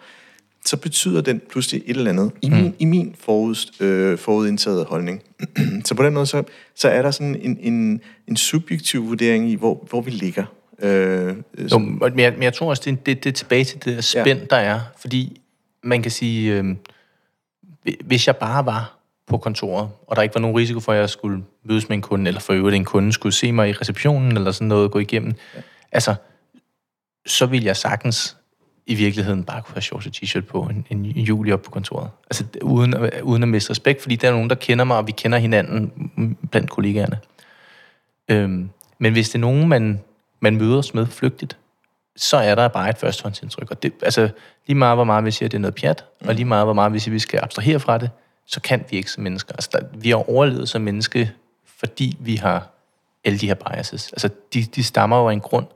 [0.65, 2.73] Så betyder den pludselig et eller andet i min, mm.
[2.79, 5.21] i min forud, øh, forudindtaget holdning.
[5.85, 6.43] så på den måde, så,
[6.75, 10.45] så er der sådan en, en, en subjektiv vurdering i, hvor, hvor vi ligger.
[10.81, 11.35] Øh,
[11.71, 14.39] jo, men, jeg, men jeg tror også, det, det, det er tilbage til det spænd,
[14.39, 14.45] ja.
[14.49, 14.79] der er.
[14.97, 15.41] Fordi
[15.83, 16.65] man kan sige, øh,
[18.05, 18.98] hvis jeg bare var
[19.29, 22.01] på kontoret, og der ikke var nogen risiko for, at jeg skulle mødes med en
[22.01, 24.99] kunde, eller for øvrigt en kunde skulle se mig i receptionen, eller sådan noget, gå
[24.99, 25.33] igennem.
[25.55, 25.61] Ja.
[25.91, 26.15] Altså,
[27.25, 28.37] så vil jeg sagtens
[28.85, 32.09] i virkeligheden bare kunne have shorts og t-shirt på en, en juli op på kontoret.
[32.29, 35.11] Altså uden, uden at miste respekt, fordi der er nogen, der kender mig, og vi
[35.11, 35.91] kender hinanden
[36.51, 37.19] blandt kollegaerne.
[38.29, 39.99] Øhm, men hvis det er nogen, man,
[40.39, 41.57] man møder os med flygtigt,
[42.15, 43.71] så er der bare et førstehåndsindtryk.
[43.71, 44.29] Og det, altså,
[44.67, 46.27] lige meget hvor meget vi siger, at det er noget pjat, mm.
[46.27, 48.09] og lige meget hvor meget vi siger, at vi skal abstrahere fra det,
[48.49, 49.53] så kan vi ikke som mennesker.
[49.53, 51.31] Altså, der, vi har overlevet som menneske,
[51.65, 52.69] fordi vi har
[53.23, 54.12] alle de her biases.
[54.12, 55.67] Altså, de, de stammer jo af en grund,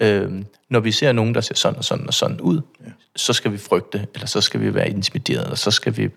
[0.00, 2.90] øh, når vi ser nogen, der ser sådan og sådan og sådan ud, ja.
[3.16, 6.10] så skal vi frygte, eller så skal vi være intimideret, eller så skal vi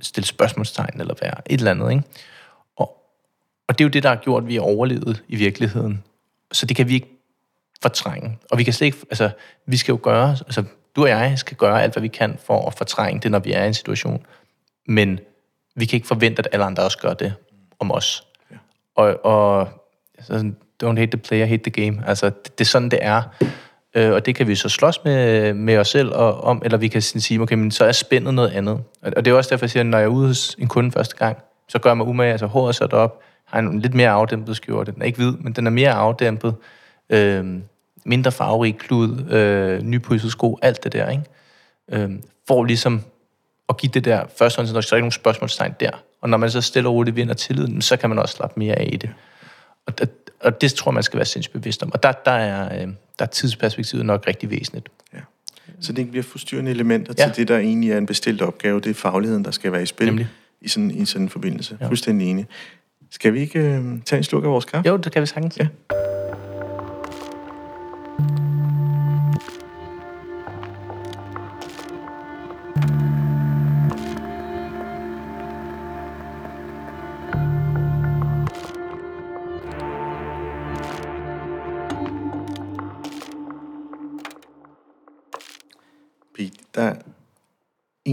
[0.00, 1.90] stille spørgsmålstegn, eller være et eller andet.
[1.90, 2.02] Ikke?
[2.76, 2.96] Og,
[3.68, 6.04] og det er jo det, der har gjort, at vi er overlevet i virkeligheden.
[6.52, 7.20] Så det kan vi ikke
[7.82, 8.38] fortrænge.
[8.50, 9.30] Og vi kan slet ikke, altså,
[9.66, 10.64] vi skal jo gøre, altså,
[10.96, 13.52] du og jeg skal gøre alt, hvad vi kan for at fortrænge det, når vi
[13.52, 14.26] er i en situation.
[14.86, 15.20] Men
[15.76, 17.34] vi kan ikke forvente, at alle andre også gør det
[17.78, 18.26] om os.
[18.50, 18.56] Ja.
[18.96, 19.68] Og, og
[20.18, 20.52] altså,
[20.84, 22.02] don't hate the player, hate the game.
[22.06, 23.22] Altså, det, det er sådan, det er.
[23.94, 26.88] Øh, og det kan vi så slås med, med os selv og, om, eller vi
[26.88, 28.82] kan sige, okay, men så er spændet noget andet.
[29.02, 30.92] Og det er også derfor, jeg siger, at når jeg er ude hos en kunde
[30.92, 34.10] første gang, så gør jeg mig umage, altså håret sat op, har en lidt mere
[34.10, 34.92] afdæmpet skjorte.
[34.92, 36.54] Den er ikke hvid, men den er mere afdæmpet.
[37.10, 37.44] Øh,
[38.04, 41.24] mindre farverig klud, øh, nypudset sko, alt det der, ikke?
[41.92, 42.10] Øh,
[42.48, 43.02] for ligesom
[43.68, 45.90] at give det der første hånd, så der er ikke nogen spørgsmålstegn der.
[46.20, 48.74] Og når man så stille og roligt vinder tilliden, så kan man også slappe mere
[48.74, 49.10] af i det.
[49.86, 50.08] Og, og,
[50.40, 51.92] og det tror jeg, man skal være sindssygt bevidst om.
[51.92, 54.88] Og der, der, er, øh, der er tidsperspektivet nok rigtig væsentligt.
[55.14, 55.18] Ja.
[55.80, 57.24] Så det ikke bliver forstyrrende elementer Ja.
[57.24, 58.80] til det, der egentlig er en bestilt opgave.
[58.80, 60.28] Det er fagligheden, der skal være i spil Nemlig.
[60.60, 61.78] i sådan, i sådan en forbindelse.
[61.80, 61.86] Ja.
[61.88, 62.46] Fuldstændig enig.
[63.10, 64.88] Skal vi ikke øh, tage en sluk af vores kaffe?
[64.88, 65.58] Jo, det kan vi sagtens.
[65.58, 65.66] Ja.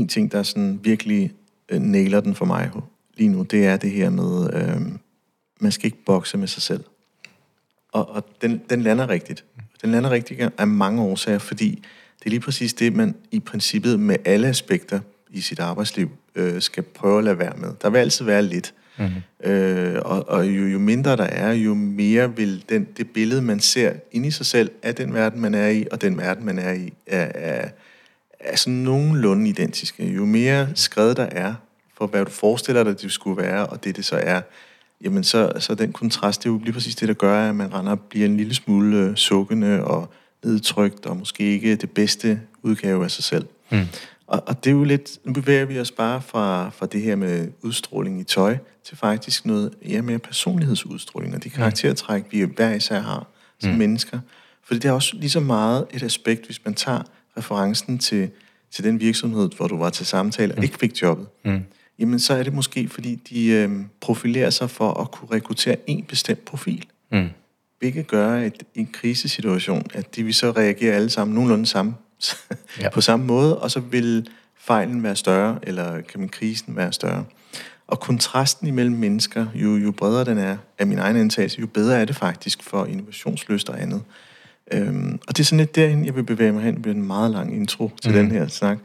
[0.02, 1.34] En ting, der sådan virkelig
[1.70, 2.72] øh, nailer den for mig
[3.18, 4.82] lige nu, det er det her med, øh,
[5.60, 6.84] man skal ikke bokse med sig selv.
[7.92, 9.46] Og, og den, den lander rigtigt.
[9.82, 11.70] Den lander rigtigt af mange årsager, fordi
[12.20, 16.62] det er lige præcis det, man i princippet med alle aspekter i sit arbejdsliv øh,
[16.62, 17.70] skal prøve at lade være med.
[17.82, 18.74] Der vil altid være lidt.
[18.98, 19.52] Mm-hmm.
[19.52, 23.60] Øh, og og jo, jo mindre der er, jo mere vil den, det billede, man
[23.60, 26.60] ser inde i sig selv, af den verden, man er i, og den verden, man
[26.60, 27.70] er i, er, er,
[28.44, 30.12] er sådan nogenlunde identiske.
[30.14, 31.54] Jo mere skrevet der er
[31.98, 34.42] for, hvad du forestiller dig, det skulle være, og det det så er,
[35.02, 37.74] jamen så, så den kontrast, det er jo lige præcis det, der gør, at man
[37.74, 42.42] render og bliver en lille smule øh, sukkende og nedtrykt, og måske ikke det bedste
[42.62, 43.46] udgave af sig selv.
[43.72, 43.88] Mm.
[44.28, 47.16] Og, og det er jo lidt, nu bevæger vi os bare fra, fra det her
[47.16, 52.74] med udstråling i tøj, til faktisk noget ja, mere personlighedsudstråling, og de karaktertræk, vi hver
[52.74, 53.28] især har
[53.60, 53.78] som mm.
[53.78, 54.20] mennesker.
[54.64, 57.04] For det er også lige så meget et aspekt, hvis man tager
[57.38, 58.30] referencen til,
[58.72, 61.28] til den virksomhed, hvor du var til samtale og ikke fik jobbet.
[61.46, 61.64] Mm.
[62.00, 66.04] Jamen så er det måske, fordi de øh, profilerer sig for at kunne rekruttere en
[66.04, 66.86] bestemt profil.
[67.12, 67.30] Mm.
[67.80, 72.84] Hvilket gør, i en krisesituation, at de vil så reagere alle sammen nogenlunde samme, Ja.
[72.84, 72.90] ja.
[72.96, 77.26] på samme måde, og så vil fejlen være større, eller kan man krisen være større.
[77.88, 82.02] Og kontrasten imellem mennesker, jo, jo bredere den er, af min egen antagelse, jo bedre
[82.02, 84.02] er det faktisk for innovationslyst og andet.
[84.72, 86.74] Øhm, og det er sådan lidt derhen, jeg vil bevæge mig hen.
[86.74, 88.18] Det bliver en meget lang intro til mm.
[88.18, 88.78] den her snak.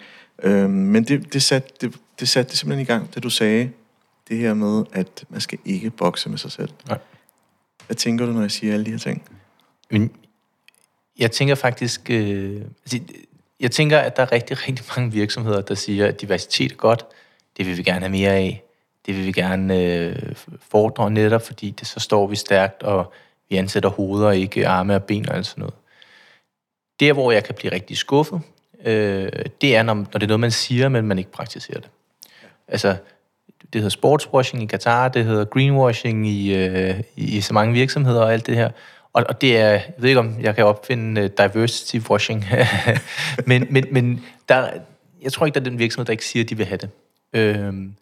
[0.42, 3.70] Øhm, men det, det, satte, det, det satte det simpelthen i gang, da du sagde
[4.28, 6.70] det her med, at man skal ikke bokse med sig selv.
[6.88, 6.98] Nej.
[7.86, 9.22] Hvad tænker du, når jeg siger alle de her ting?
[9.90, 10.10] Men
[11.18, 13.00] jeg tænker faktisk, øh, altså,
[13.60, 17.06] jeg tænker, at der er rigtig, rigtig mange virksomheder, der siger, at diversitet er godt,
[17.56, 18.62] det vil vi gerne have mere af,
[19.06, 20.34] det vil vi gerne øh,
[20.70, 23.12] fordre netop, fordi det så står vi stærkt, og
[23.50, 25.74] vi ansætter hoveder, ikke arme og ben og alt sådan noget.
[27.00, 28.40] Der, hvor jeg kan blive rigtig skuffet,
[28.84, 31.90] øh, det er, når, når det er noget, man siger, men man ikke praktiserer det.
[32.68, 32.96] Altså,
[33.72, 38.20] det hedder sportswashing i Katar, det hedder greenwashing i, øh, i, i så mange virksomheder
[38.20, 38.70] og alt det her.
[39.12, 42.44] Og, og det er, jeg ved ikke om jeg kan opfinde uh, diversity washing,
[43.46, 44.68] men, men, men der,
[45.22, 46.90] jeg tror ikke, der er den virksomhed, der ikke siger, at de vil have det.
[47.32, 47.94] Øhm,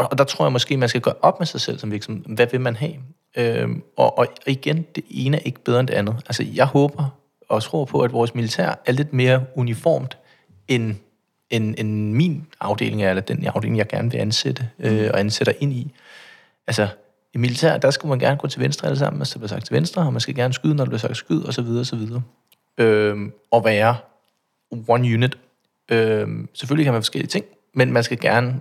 [0.00, 2.24] og, og der tror jeg måske, man skal gøre op med sig selv som virksomhed.
[2.34, 2.94] Hvad vil man have?
[3.36, 6.14] Øhm, og, og igen, det ene er ikke bedre end det andet.
[6.26, 7.16] Altså, jeg håber
[7.48, 10.18] og tror på, at vores militær er lidt mere uniformt,
[10.68, 10.94] end,
[11.50, 15.52] end, end min afdeling er, eller den afdeling, jeg gerne vil ansætte øh, og ansætter
[15.60, 15.92] ind i.
[16.66, 16.88] Altså,
[17.34, 19.66] i militær, der skal man gerne gå til venstre alle sammen, hvis det bliver sagt
[19.66, 21.80] til venstre, og man skal gerne skyde, når det bliver sagt skyd, og så videre,
[21.80, 22.22] og så videre.
[22.78, 23.96] Øhm, og være
[24.88, 25.38] one unit.
[25.90, 28.60] Øhm, selvfølgelig kan man forskellige ting, men man skal gerne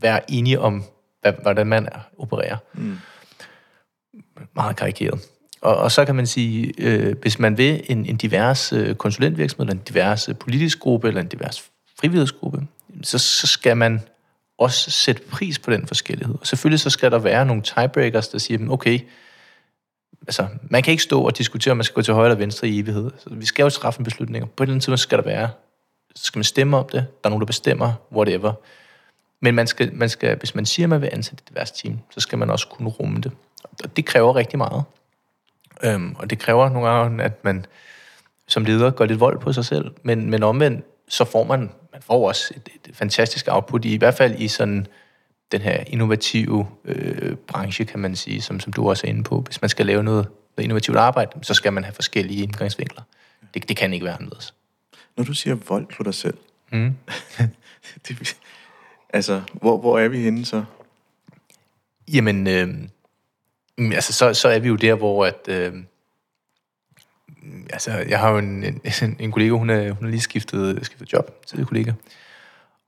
[0.00, 0.84] være enige om,
[1.42, 2.56] hvordan man er, opererer.
[2.72, 2.98] Mm.
[4.54, 5.20] Meget karikeret.
[5.60, 9.68] Og, og så kan man sige, øh, hvis man vil en, en divers øh, konsulentvirksomhed,
[9.68, 12.66] eller en divers øh, politisk gruppe, eller en divers frivillighedsgruppe,
[13.02, 14.00] så, så skal man
[14.58, 16.34] også sætte pris på den forskellighed.
[16.40, 19.00] Og selvfølgelig så skal der være nogle tiebreakers, der siger, "Men okay,
[20.26, 22.68] altså, man kan ikke stå og diskutere, om man skal gå til højre eller venstre
[22.68, 23.10] i evighed.
[23.18, 25.24] Så vi skal jo træffe en beslutning, og på et eller andet tidspunkt skal der
[25.24, 25.50] være,
[26.14, 28.52] så skal man stemme om det, der er nogen, der bestemmer, whatever.
[29.40, 31.98] Men man skal, man skal, hvis man siger, at man vil ansætte et divers team,
[32.10, 33.32] så skal man også kunne rumme det.
[33.84, 34.82] Og det kræver rigtig meget.
[35.82, 37.66] Øhm, og det kræver nogle gange, at man
[38.46, 41.60] som leder går lidt vold på sig selv, men, men omvendt, så får man,
[41.92, 44.86] man får også et, et fantastisk output, i, i hvert fald i sådan
[45.52, 49.40] den her innovative øh, branche, kan man sige, som, som du også er inde på.
[49.40, 50.26] Hvis man skal lave noget,
[50.56, 53.02] noget innovativt arbejde, så skal man have forskellige indgangsvinkler.
[53.54, 54.54] Det, det kan ikke være anderledes.
[55.16, 56.36] Når du siger vold på dig selv,
[56.72, 56.94] Mm.
[58.08, 58.36] det,
[59.12, 60.64] altså, hvor, hvor er vi henne så?
[62.12, 62.68] Jamen, øh,
[63.78, 65.74] mm, altså, så, så er vi jo der, hvor at, øh,
[67.42, 68.80] mm, altså, jeg har jo en, en,
[69.20, 71.92] en kollega, hun er, hun er lige skiftet, skiftet job, tidligere kollega,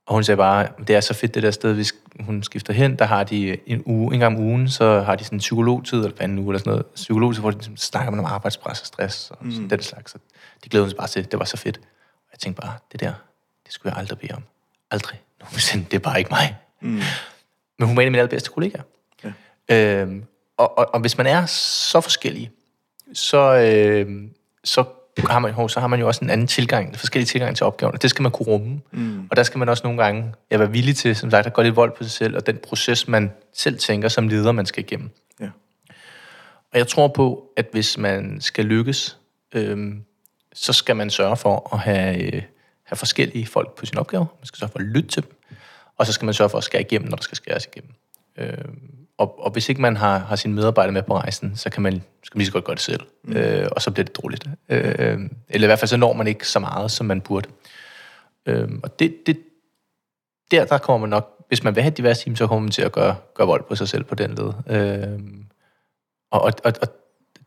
[0.05, 2.95] og hun sagde bare, det er så fedt det der sted, hvis hun skifter hen,
[2.95, 5.97] der har de en uge, en gang om ugen, så har de sådan en psykologtid,
[5.97, 8.81] eller hver anden uge, eller sådan noget, psykologtid, hvor de ligesom snakker man om arbejdspres
[8.81, 10.17] og stress, og sådan den slags, så
[10.63, 11.77] de glæder sig bare til, det var så fedt.
[11.77, 13.13] Og jeg tænkte bare, det der,
[13.65, 14.43] det skulle jeg aldrig bede om.
[14.91, 15.22] Aldrig.
[15.51, 16.57] Det er bare ikke mig.
[16.81, 17.01] Mm.
[17.79, 18.83] Men hun var en af mine allerbedste kollegaer.
[19.23, 19.31] Ja.
[19.75, 20.23] Øhm,
[20.57, 22.51] og, og, og hvis man er så forskellig,
[23.13, 24.29] så, øh,
[24.63, 24.83] så,
[25.17, 28.01] har man, så har man jo også en anden tilgang, forskellige tilgang til opgaven, og
[28.01, 28.81] det skal man kunne rumme.
[28.91, 29.27] Mm.
[29.31, 31.61] Og der skal man også nogle gange ja, være villig til, som sagt, at gå
[31.61, 34.83] lidt vold på sig selv, og den proces, man selv tænker som leder, man skal
[34.83, 35.09] igennem.
[35.39, 35.49] Ja.
[36.71, 39.17] Og jeg tror på, at hvis man skal lykkes,
[39.55, 39.93] øh,
[40.53, 42.41] så skal man sørge for at have, øh,
[42.93, 44.27] have forskellige folk på sin opgave.
[44.39, 45.31] Man skal sørge for at lytte til dem,
[45.97, 47.93] og så skal man sørge for at skære igennem, når der skal skæres igennem.
[48.37, 48.73] Øh,
[49.17, 52.03] og, og hvis ikke man har, har sine medarbejdere med på rejsen, så kan man,
[52.23, 53.01] skal man lige så godt gøre det selv.
[53.23, 53.35] Mm.
[53.35, 54.47] Øh, og så bliver det dårligt.
[54.69, 57.49] Øh, eller i hvert fald så når man ikke så meget, som man burde.
[58.45, 59.39] Øh, og det, det,
[60.51, 62.71] der, der kommer man nok, hvis man vil have et divers team, så kommer man
[62.71, 64.53] til at gøre, gøre vold på sig selv på den led.
[64.69, 65.19] Øh,
[66.31, 66.87] og, og, og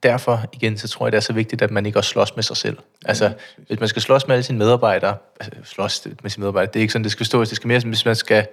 [0.02, 2.42] derfor, igen, så tror jeg, det er så vigtigt, at man ikke også slås med
[2.42, 2.78] sig selv.
[3.04, 3.32] Altså, ja,
[3.66, 6.80] hvis man skal slås med alle sine medarbejdere, altså slås med sine medarbejdere, det er
[6.80, 8.46] ikke sådan, det skal stå, det skal mere, hvis man skal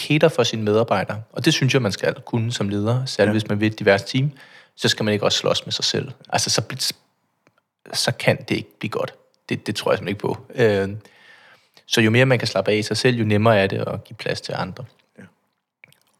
[0.00, 1.22] cater for sine medarbejdere.
[1.32, 3.32] Og det synes jeg, man skal kunne som leder, særligt ja.
[3.32, 4.30] hvis man vil et divers team,
[4.76, 6.10] så skal man ikke også slås med sig selv.
[6.28, 6.62] Altså, så,
[7.92, 9.14] så kan det ikke blive godt.
[9.48, 10.46] Det, det tror jeg simpelthen ikke på.
[10.54, 10.96] Øh,
[11.86, 14.04] så jo mere man kan slappe af i sig selv, jo nemmere er det at
[14.04, 14.84] give plads til andre.
[15.18, 15.22] Ja.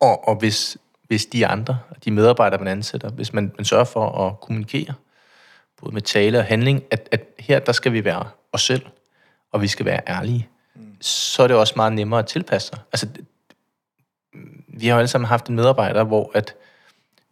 [0.00, 0.76] Og, og hvis,
[1.08, 4.94] hvis de andre, de medarbejdere, man ansætter, hvis man, man sørger for at kommunikere,
[5.80, 8.86] både med tale og handling, at, at her, der skal vi være os selv,
[9.52, 10.96] og vi skal være ærlige, mm.
[11.00, 12.78] så er det også meget nemmere at tilpasse sig.
[12.92, 13.08] Altså,
[14.68, 16.54] vi har jo alle sammen haft en medarbejder, hvor at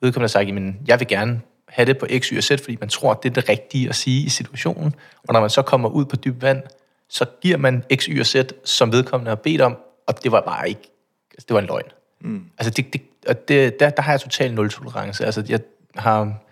[0.00, 2.76] vedkommende har sagt, at jeg vil gerne have det på X, Y og Z, fordi
[2.80, 4.94] man tror, at det er det rigtige at sige i situationen.
[5.28, 6.62] Og når man så kommer ud på dyb vand,
[7.08, 10.40] så giver man X, Y og Z, som vedkommende har bedt om, og det var
[10.40, 10.90] bare ikke,
[11.30, 11.90] altså det var en løgn.
[12.20, 12.50] Mm.
[12.58, 15.24] Altså det, det, og det, der, der har jeg totalt nul tolerance.
[15.24, 15.60] Altså jeg
[15.94, 16.44] har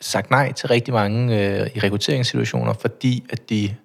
[0.00, 3.76] sagt nej til rigtig mange øh, i rekrutteringssituationer, fordi at de,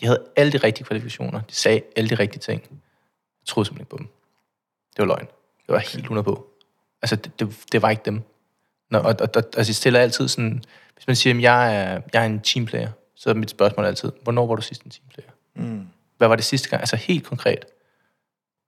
[0.00, 1.40] de havde alle de rigtige kvalifikationer.
[1.40, 2.62] De sagde alle de rigtige ting.
[2.70, 4.06] Jeg troede simpelthen ikke på dem.
[4.96, 5.26] Det var løgn.
[5.66, 6.46] Det var helt 100 på.
[7.02, 8.22] Altså, det, det, det var ikke dem.
[8.90, 10.62] Nå, og, og, og, altså, jeg stiller altid sådan...
[10.94, 14.12] Hvis man siger, at jeg er, jeg er en teamplayer, så er mit spørgsmål altid,
[14.22, 15.30] hvornår var du sidst en teamplayer?
[15.54, 15.86] Mm.
[16.18, 16.82] Hvad var det sidste gang?
[16.82, 17.64] Altså helt konkret.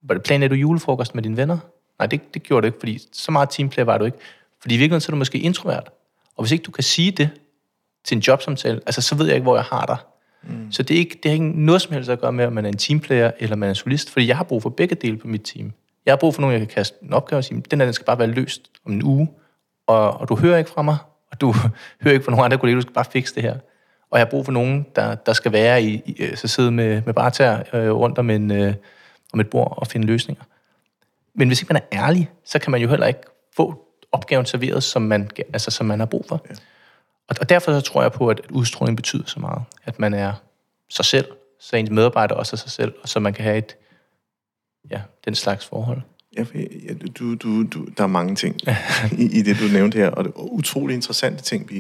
[0.03, 1.59] Var det planen, du julefrokost med dine venner?
[1.99, 4.19] Nej, det, det gjorde du ikke, fordi så meget teamplayer var du ikke.
[4.61, 5.91] Fordi i virkeligheden så er du måske introvert.
[6.37, 7.31] Og hvis ikke du kan sige det
[8.05, 9.97] til en jobsamtale, altså så ved jeg ikke, hvor jeg har dig.
[10.43, 10.73] Mm.
[10.73, 12.65] Så det er, ikke, det har ikke noget som helst at gøre med, om man
[12.65, 15.17] er en teamplayer eller man er en solist, fordi jeg har brug for begge dele
[15.17, 15.73] på mit team.
[16.07, 17.95] Jeg har brug for nogen, jeg kan kaste en opgave og sige, den her den
[17.95, 19.29] skal bare være løst om en uge,
[19.87, 20.97] og, og du hører ikke fra mig,
[21.33, 21.55] og du
[22.03, 23.55] hører ikke fra nogen andre kolleger, du skal bare fikse det her.
[24.11, 26.71] Og jeg har brug for nogen, der, der skal være i, i øh, så sidde
[26.71, 28.75] med, med barter øh, rundt om, en, øh,
[29.33, 30.45] om et bord og finde løsninger.
[31.35, 33.21] Men hvis ikke man er ærlig, så kan man jo heller ikke
[33.57, 36.47] få opgaven serveret, som man, altså, som man har brug for.
[36.51, 36.55] Ja.
[37.29, 39.63] Og, og derfor så tror jeg på, at udstråling betyder så meget.
[39.85, 40.33] At man er
[40.91, 41.27] sig selv,
[41.61, 43.77] så ens medarbejdere også er sig selv, og så man kan have et,
[44.91, 46.01] ja, den slags forhold.
[46.37, 46.45] Ja,
[47.19, 48.57] du, du, du, der er mange ting
[49.19, 51.71] i, i det, du nævnte her, og det er utrolig interessante ting,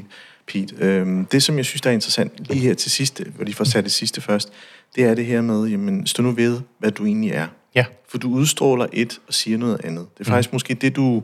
[0.47, 0.77] Pete.
[0.79, 3.65] Øhm, det, som jeg synes, der er interessant lige her til sidst, hvor de får
[3.65, 4.53] sat det sidste først,
[4.97, 7.47] det er det her med, jamen, stå nu ved, hvad du egentlig er.
[7.75, 7.85] Ja.
[8.09, 10.07] For du udstråler et og siger noget andet.
[10.19, 10.55] Det er faktisk mm.
[10.55, 11.23] måske det, du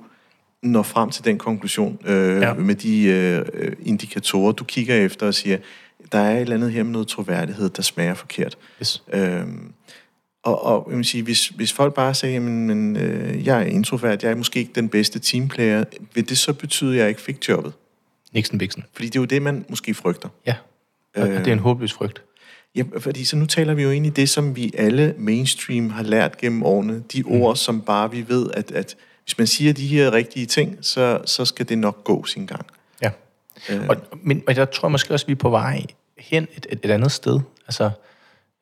[0.63, 2.55] når frem til den konklusion øh, ja.
[2.55, 5.59] med de øh, indikatorer, du kigger efter og siger,
[6.13, 8.59] der er et eller andet her med noget troværdighed, der smager forkert.
[8.81, 9.03] Yes.
[9.13, 9.73] Øhm,
[10.43, 13.65] og, og jeg vil sige, hvis, hvis folk bare siger, jamen, men, øh, jeg er
[13.65, 15.85] introvert, jeg er måske ikke den bedste teamplayer,
[16.15, 17.73] vil det så betyde, at jeg ikke fik jobbet?
[18.33, 18.85] Nixon Bixen.
[18.93, 20.29] Fordi det er jo det, man måske frygter.
[20.47, 20.55] Ja,
[21.17, 22.23] og øh, det er en håbløs frygt.
[22.75, 26.03] Ja, fordi så nu taler vi jo ind i det, som vi alle mainstream har
[26.03, 27.03] lært gennem årene.
[27.13, 27.33] De mm.
[27.33, 31.21] ord, som bare vi ved, at, at hvis man siger de her rigtige ting, så,
[31.25, 32.67] så skal det nok gå sin gang.
[33.03, 33.11] Ja,
[33.71, 33.89] øh.
[33.89, 35.85] og, men, men jeg tror måske også, at vi er på vej
[36.19, 37.41] hen et, et, et andet sted.
[37.67, 37.91] Altså,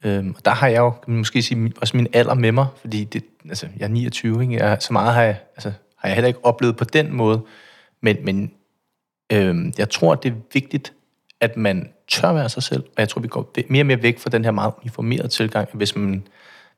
[0.05, 2.67] Øhm, og der har jeg jo, kan man måske sige, også min alder med mig,
[2.81, 4.55] fordi det, altså, jeg er 29, ikke?
[4.55, 7.41] Jeg, så meget har jeg, altså, har jeg heller ikke oplevet på den måde.
[8.01, 8.53] Men, men
[9.33, 10.93] øhm, jeg tror, det er vigtigt,
[11.41, 14.19] at man tør være sig selv, og jeg tror, vi går mere og mere væk
[14.19, 16.09] fra den her meget uniformerede tilgang, hvis man,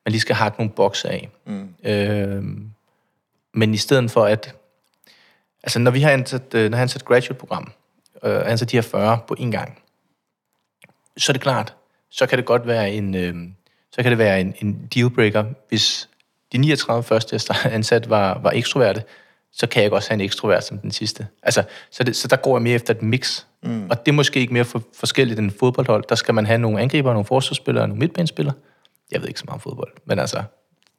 [0.04, 1.30] man lige skal hakke nogle bokse af.
[1.46, 1.74] Mm.
[1.84, 2.70] Øhm,
[3.54, 4.54] men i stedet for at,
[5.62, 7.72] altså når vi har ansat, øh, når jeg har ansat graduate-program,
[8.24, 9.78] øh, ansat de her 40 på en gang,
[11.16, 11.74] så er det klart,
[12.10, 13.34] så kan det godt være en, øh,
[13.92, 16.08] så kan det være en, en dealbreaker, hvis
[16.52, 19.02] de 39 første, jeg ansat, var, var ekstroverte,
[19.52, 21.26] så kan jeg også have en ekstrovert som den sidste.
[21.42, 23.44] Altså, så, det, så der går jeg mere efter et mix.
[23.62, 23.86] Mm.
[23.90, 26.04] Og det er måske ikke mere for, forskelligt end fodboldhold.
[26.08, 28.54] Der skal man have nogle angriber, nogle forsvarsspillere, nogle midtbanespillere.
[29.12, 30.42] Jeg ved ikke så meget om fodbold, men altså,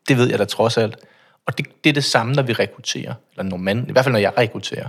[0.07, 0.97] det ved jeg da trods alt.
[1.45, 4.13] Og det, det er det samme, når vi rekrutterer, eller når man, i hvert fald
[4.13, 4.87] når jeg rekrutterer.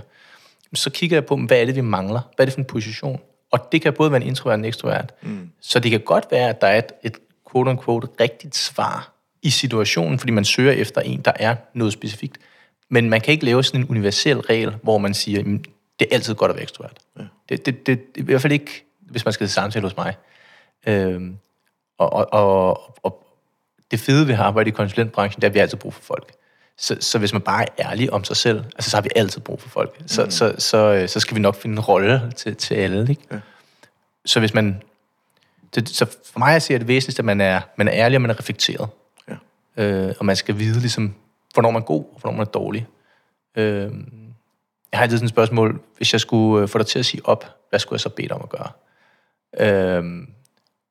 [0.73, 2.21] Så kigger jeg på, hvad er det, vi mangler?
[2.35, 3.19] Hvad er det for en position?
[3.51, 5.13] Og det kan både være en introvert og en ekstrovert.
[5.21, 5.49] Mm.
[5.61, 7.17] Så det kan godt være, at der er et, et
[7.51, 12.37] quote-unquote rigtigt svar i situationen, fordi man søger efter en, der er noget specifikt.
[12.89, 15.59] Men man kan ikke lave sådan en universel regel, hvor man siger,
[15.99, 16.99] det er altid godt at være ekstrovert.
[17.19, 17.23] Ja.
[17.49, 20.15] Det, det, det, i hvert fald ikke, hvis man skal samtale hos mig.
[20.87, 21.37] Øhm,
[21.97, 23.23] og, og, og, og
[23.91, 26.31] det fede ved at arbejde i konsulentbranchen, det er, at vi altid brug for folk.
[26.77, 29.41] Så, så hvis man bare er ærlig om sig selv, altså, så har vi altid
[29.41, 30.01] brug for folk.
[30.05, 30.31] Så, mm.
[30.31, 33.09] så, så, så skal vi nok finde en rolle til, til alle.
[33.09, 33.21] Ikke?
[33.31, 33.39] Ja.
[34.25, 34.81] Så hvis man...
[35.75, 38.31] Det, så for mig ser det væsentligste, at man er, man er ærlig, og man
[38.31, 38.89] er reflekteret.
[39.27, 39.35] Ja.
[39.83, 41.15] Øh, og man skal vide, ligesom,
[41.53, 42.87] hvornår man er god, og hvornår man er dårlig.
[43.55, 43.91] Øh,
[44.93, 47.21] jeg har altid sådan et spørgsmål, hvis jeg skulle øh, få dig til at sige
[47.25, 48.69] op, hvad skulle jeg så bede dig om at gøre?
[49.59, 50.03] Øh,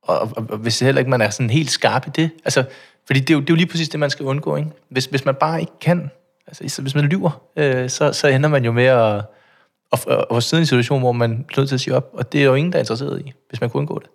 [0.02, 2.64] og, og, og hvis heller ikke man er sådan helt skarp i det, altså,
[3.06, 4.70] fordi det er, jo, det er jo lige præcis det, man skal undgå, ikke?
[4.88, 6.10] Hvis, hvis man bare ikke kan,
[6.46, 9.24] altså hvis man lyver, øh, så, så ender man jo med at,
[9.92, 12.10] at, at, at sidde i en situation, hvor man bliver nødt til at sige op,
[12.12, 14.08] og det er jo ingen, der er interesseret i, hvis man kunne undgå det.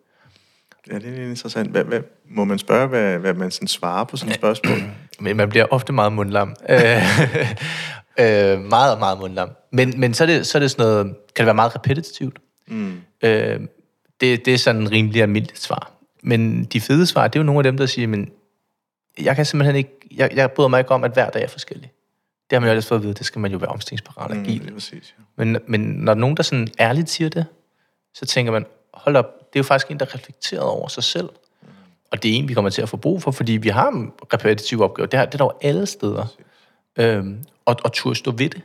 [0.91, 1.71] Ja, det er lidt interessant.
[1.71, 4.77] Hvad, hvad, må man spørge, hvad, hvad man sådan svarer på sådan et spørgsmål?
[5.19, 6.55] Men man bliver ofte meget mundlam.
[8.19, 9.49] Øh, meget, meget mundlam.
[9.71, 12.39] Men, men så, er det, så er det sådan noget, kan det være meget repetitivt.
[12.67, 13.01] Mm.
[13.21, 13.59] Øh,
[14.21, 15.91] det, det er sådan en rimelig almindeligt svar.
[16.23, 18.31] Men de fede svar, det er jo nogle af dem, der siger, men
[19.21, 21.91] jeg kan simpelthen ikke, jeg, jeg bryder mig ikke om, at hver dag er forskellig.
[22.49, 24.37] Det har man jo ellers fået at vide, det skal man jo være omstillingsparat og.
[24.37, 25.43] Mm, præcis, ja.
[25.43, 27.45] men, men når nogen, der sådan ærligt siger det,
[28.13, 31.29] så tænker man, hold op, det er jo faktisk en, der reflekterer over sig selv.
[31.61, 31.67] Mm.
[32.11, 34.11] Og det er en, vi kommer til at få brug for, fordi vi har en
[34.33, 35.07] repetitiv opgave.
[35.07, 36.25] Det, er, det er der jo alle steder.
[36.97, 38.61] Øhm, og, og turde stå ved det.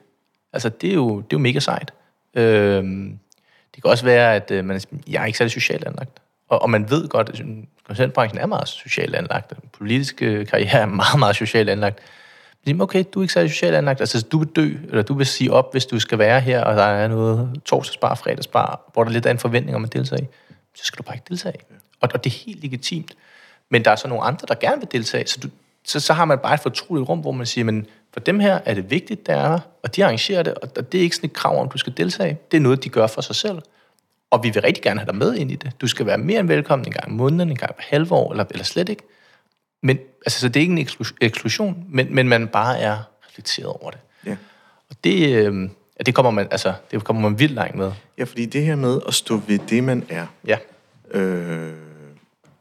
[0.53, 1.93] Altså, det er jo, det er jo mega sejt.
[2.35, 3.19] Øhm,
[3.75, 6.21] det kan også være, at øh, man, jeg er ikke særlig socialt anlagt.
[6.49, 7.43] Og, og man ved godt, at
[7.85, 9.51] konsulentbranchen er meget socialt anlagt.
[9.51, 11.99] Den politiske karriere er meget, meget socialt anlagt.
[12.67, 14.01] Men okay, du er ikke særlig socialt anlagt.
[14.01, 16.77] Altså, du vil dø, eller du vil sige op, hvis du skal være her, og
[16.77, 20.29] der er noget torsdagsbar, fredagsbar, hvor der lidt er en forventning om at deltage.
[20.75, 21.59] Så skal du bare ikke deltage.
[22.01, 23.15] Og, og det er helt legitimt.
[23.71, 25.49] Men der er så nogle andre, der gerne vil deltage, så, du,
[25.85, 28.61] så, så har man bare et fortroligt rum, hvor man siger, men for dem her
[28.65, 31.37] er det vigtigt, der er og de arrangerer det, og det er ikke sådan et
[31.37, 32.39] krav om, du skal deltage.
[32.51, 33.59] Det er noget, de gør for sig selv.
[34.31, 35.73] Og vi vil rigtig gerne have dig med ind i det.
[35.81, 38.31] Du skal være mere end velkommen en gang i måneden, en gang per halve år,
[38.31, 39.03] eller, eller slet ikke.
[39.83, 40.89] Men, altså, så det er ikke en
[41.21, 44.01] eksklusion, men, men man bare er reflekteret over det.
[44.27, 44.37] Ja.
[44.91, 45.69] Og det, øh,
[46.07, 47.93] det, kommer man, altså, det kommer man vildt langt med.
[48.19, 50.27] Ja, fordi det her med at stå ved det, man er.
[50.47, 50.59] Ja.
[51.11, 51.73] Øh,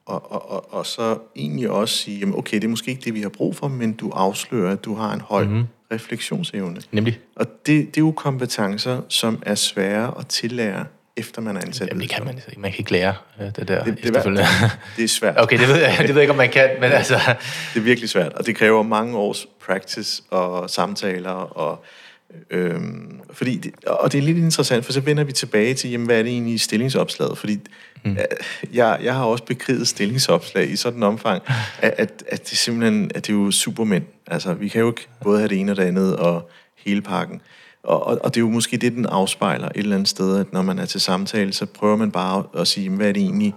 [0.06, 3.14] og, og, og, og så egentlig også sige, jamen okay, det er måske ikke det,
[3.14, 5.64] vi har brug for, men du afslører, at du har en høj mm-hmm.
[5.92, 6.82] refleksionsevne.
[6.92, 7.20] Nemlig.
[7.36, 10.86] Og det, det er jo kompetencer, som er svære at tillære
[11.18, 11.88] efter man er ansat.
[11.88, 12.60] Jamen, det kan man ikke.
[12.60, 15.36] Man kan ikke lære øh, det der det, det, er, det er svært.
[15.38, 17.16] Okay, det ved, jeg, det ved jeg ikke, om man kan, men altså...
[17.74, 21.84] Det er virkelig svært, og det kræver mange års practice og samtaler, og,
[22.50, 26.06] øhm, fordi det, og det er lidt interessant, for så vender vi tilbage til, jamen,
[26.06, 27.38] hvad er det egentlig i stillingsopslaget?
[27.38, 27.60] Fordi
[28.06, 28.18] mm.
[28.74, 31.44] jeg, jeg har også bekriget stillingsopslag i sådan en omfang,
[31.82, 34.04] at, at, at det simpelthen at det er jo supermænd.
[34.28, 37.42] Altså, vi kan jo ikke både have det ene og det andet, og hele pakken.
[37.84, 40.54] Og, og, og det er jo måske det, den afspejler et eller andet sted, at
[40.54, 43.56] når man er til samtale, så prøver man bare at sige, hvad er det egentlig,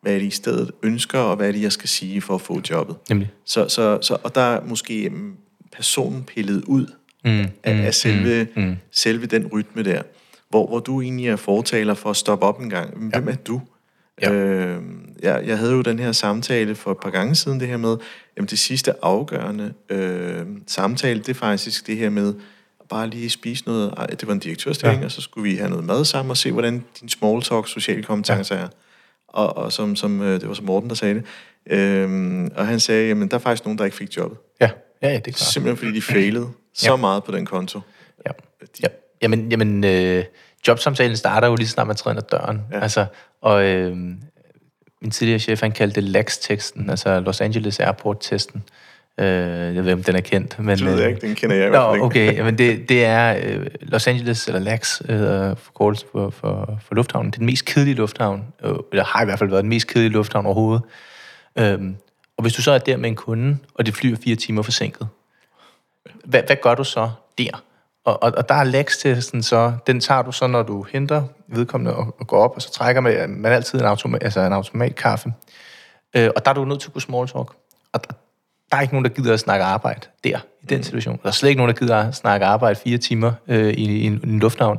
[0.00, 2.40] hvad er det i stedet ønsker, og hvad er det, jeg skal sige for at
[2.40, 2.96] få jobbet.
[3.08, 3.30] Nemlig.
[3.44, 5.32] Så, så, så, og der er måske mm,
[5.72, 6.86] personen pillet ud
[7.26, 8.76] mm, af, af mm, selve, mm, mm.
[8.90, 10.02] selve den rytme der,
[10.48, 12.98] hvor, hvor du egentlig er fortaler for at stoppe op en gang.
[12.98, 13.32] Hvem ja.
[13.32, 13.60] er du?
[14.22, 14.32] Ja.
[14.32, 14.82] Øh,
[15.22, 17.96] jeg, jeg havde jo den her samtale for et par gange siden, det her med,
[18.36, 22.34] jamen det sidste afgørende øh, samtale, det er faktisk det her med,
[22.88, 23.94] bare lige spise noget.
[24.10, 25.04] Det var en direktørstilling, ja.
[25.04, 28.02] og så skulle vi have noget mad sammen og se, hvordan din small talk, sociale
[28.02, 28.62] kompetencer ja.
[28.62, 28.68] er.
[29.28, 31.24] Og, og som, som, øh, det var som Morten, der sagde det.
[31.70, 34.38] Øhm, og han sagde, jamen der er faktisk nogen, der ikke fik jobbet.
[34.60, 34.70] Ja,
[35.02, 35.38] ja, ja det er klart.
[35.38, 36.96] Simpelthen fordi de failede så ja.
[36.96, 37.80] meget på den konto.
[38.26, 38.30] Ja,
[38.82, 38.88] ja.
[39.22, 40.24] Jamen, jamen øh,
[40.68, 42.60] jobsamtalen starter jo lige snart man træder ind ad døren.
[42.72, 42.80] Ja.
[42.80, 43.06] Altså,
[43.42, 43.96] og øh,
[45.02, 48.62] min tidligere chef, han kaldte det LAX-teksten, altså Los Angeles Airport-testen.
[49.20, 49.26] Øh,
[49.76, 50.58] jeg ved om den er kendt.
[50.58, 52.04] Men, det ved jeg øh, ikke, den kender jeg i hvert fald ikke.
[52.04, 56.94] okay, men det, det er øh, Los Angeles, eller LAX, hedder forkortelse for, for, for
[56.94, 57.30] lufthavnen.
[57.30, 59.86] Det er den mest kedelige lufthavn, øh, eller har i hvert fald været den mest
[59.86, 60.82] kedelige lufthavn overhovedet.
[61.58, 61.96] Øhm,
[62.36, 65.08] og hvis du så er der med en kunde, og det flyver fire timer forsinket,
[66.24, 67.62] hvad, hvad gør du så der?
[68.04, 71.96] Og, og, og der er LAX-testen så, den tager du så, når du henter vedkommende
[71.96, 75.32] og, og går op, og så trækker man, man altid en, automat, altså en automatkaffe.
[76.16, 77.52] Øh, og der er du nødt til at kunne small talk.
[77.92, 78.00] Og
[78.70, 80.82] der er ikke nogen, der gider at snakke arbejde der, i den mm.
[80.82, 81.20] situation.
[81.22, 84.06] Der er slet ikke nogen, der gider at snakke arbejde fire timer øh, i, i,
[84.06, 84.78] en, i en lufthavn.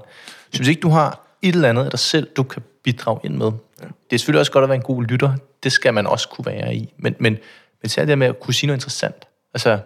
[0.52, 3.36] Så hvis ikke du har et eller andet af dig selv, du kan bidrage ind
[3.36, 3.52] med,
[3.82, 3.86] ja.
[4.10, 6.46] det er selvfølgelig også godt at være en god lytter, det skal man også kunne
[6.46, 6.94] være i.
[6.98, 7.38] Men, men,
[7.82, 9.28] men er det med at kunne sige noget interessant.
[9.54, 9.80] Altså,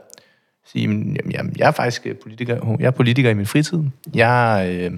[0.65, 3.79] sige, jamen, jamen, jeg er faktisk øh, politiker, jeg er politiker i min fritid.
[4.13, 4.91] Jeg, øh,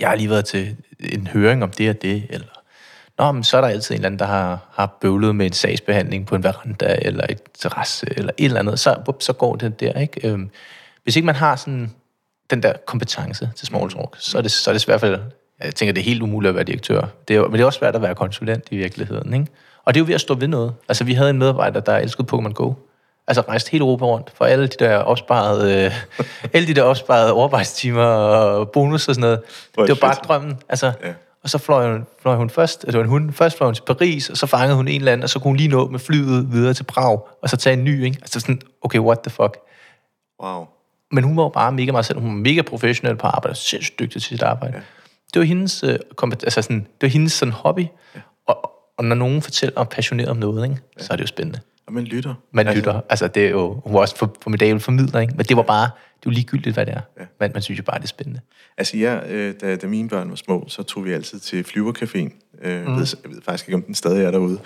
[0.00, 2.46] jeg har lige været til en høring om det og det, eller
[3.18, 5.52] Nå, men så er der altid en eller anden, der har, har bøvlet med en
[5.52, 8.78] sagsbehandling på en veranda, eller et terrasse, eller et eller andet.
[8.78, 10.28] Så, så går det der, ikke?
[10.28, 10.50] Øhm,
[11.02, 11.90] hvis ikke man har sådan
[12.50, 15.20] den der kompetence til small talk, så er det, så er det i hvert fald,
[15.64, 17.02] jeg tænker, det er helt umuligt at være direktør.
[17.28, 19.46] Det er, men det er også svært at være konsulent i virkeligheden, ikke?
[19.84, 20.74] Og det er jo ved at stå ved noget.
[20.88, 22.72] Altså, vi havde en medarbejder, der elskede Pokémon Go.
[23.28, 25.92] Altså rejste hele Europa rundt for alle de der opsparede, øh,
[26.52, 29.40] alle de der opsparede overarbejdstimer og bonus og sådan noget.
[29.74, 30.28] Hvor Det var bare fedt.
[30.28, 30.58] drømmen.
[30.68, 31.12] Altså, Ja.
[31.42, 34.30] og så fløj hun, fløj hun først, var en hund, først fløj hun til Paris,
[34.30, 36.52] og så fangede hun en eller anden, og så kunne hun lige nå med flyet
[36.52, 38.18] videre til Prag, og så tage en ny, ikke?
[38.20, 39.56] Altså sådan, okay, what the fuck.
[40.42, 40.66] Wow.
[41.12, 42.18] Men hun var jo bare mega meget selv.
[42.20, 44.74] Hun var mega professionel på arbejde, sindssygt dygtig til sit arbejde.
[44.76, 44.82] Ja.
[45.34, 47.86] Det var hendes, øh, altså sådan, det var hendes sådan hobby.
[48.14, 48.20] Ja.
[48.46, 51.02] Og, og når nogen fortæller passioneret om noget, ikke, ja.
[51.04, 51.60] så er det jo spændende.
[51.88, 52.34] Og man lytter.
[52.52, 53.00] Man altså, lytter.
[53.10, 55.34] Altså, det er jo, hun var også for, formidabel formidler, ikke?
[55.36, 57.00] Men det var bare, det var ligegyldigt, hvad det er.
[57.20, 57.24] Ja.
[57.40, 58.40] Men man synes jo bare, det er spændende.
[58.78, 62.58] Altså ja, øh, da, da mine børn var små, så tog vi altid til Flyvercaféen.
[62.62, 62.88] Øh, mm.
[62.88, 64.58] jeg, ved, jeg ved faktisk ikke, om den stadig er derude.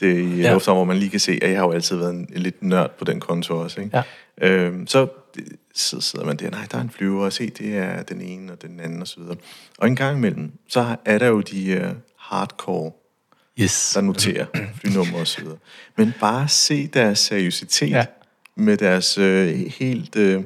[0.00, 0.52] Det er i Ja.
[0.52, 2.62] lufthavn, hvor man lige kan se, at jeg har jo altid været en, en lidt
[2.62, 3.80] nørd på den konto også.
[3.80, 4.02] Ikke?
[4.40, 4.48] Ja.
[4.48, 5.06] Øh, så,
[5.74, 8.52] så sidder man der, nej, der er en flyver, og se, det er den ene
[8.52, 9.22] og den anden osv.
[9.78, 12.92] Og en gang imellem, så er der jo de uh, hardcore,
[13.60, 13.90] Yes.
[13.94, 14.46] der noterer
[14.80, 15.56] flynummer og så videre.
[15.96, 17.96] Men bare se deres seriøsitet Ja.
[17.96, 18.04] ja.
[18.56, 19.48] med deres øh,
[19.78, 20.42] helt øh,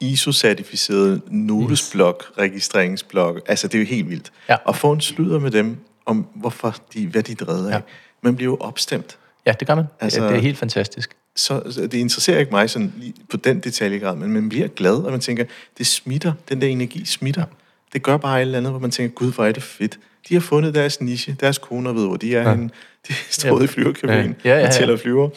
[0.00, 3.40] ISO-certificerede notesblok, registreringsblok.
[3.46, 4.32] Altså, det er jo helt vildt.
[4.48, 4.56] Ja.
[4.64, 5.76] Og få en sludder med dem,
[6.06, 7.68] om hvorfor de, hvad de er af.
[7.70, 7.74] Ja.
[7.74, 7.80] Ja.
[8.22, 9.18] Man bliver jo opstemt.
[9.46, 9.84] Ja, det gør man.
[10.00, 11.16] Altså, det er helt fantastisk.
[11.36, 14.94] Så, så det interesserer ikke mig sådan lige på den detaljegrad, men man bliver glad,
[14.96, 15.44] og man tænker,
[15.78, 17.44] det smitter, den der energi smitter.
[17.92, 19.98] Det gør bare et eller andet, hvor man tænker, gud, hvor er det fedt.
[20.28, 22.50] De har fundet deres niche, deres koner ved, hvor de er ja.
[22.50, 22.70] henne.
[23.08, 24.50] De er stået i flyverkabinen Ja.
[24.50, 24.54] ja.
[24.54, 24.66] Ja, ja, ja.
[24.68, 25.28] og tæller flyver.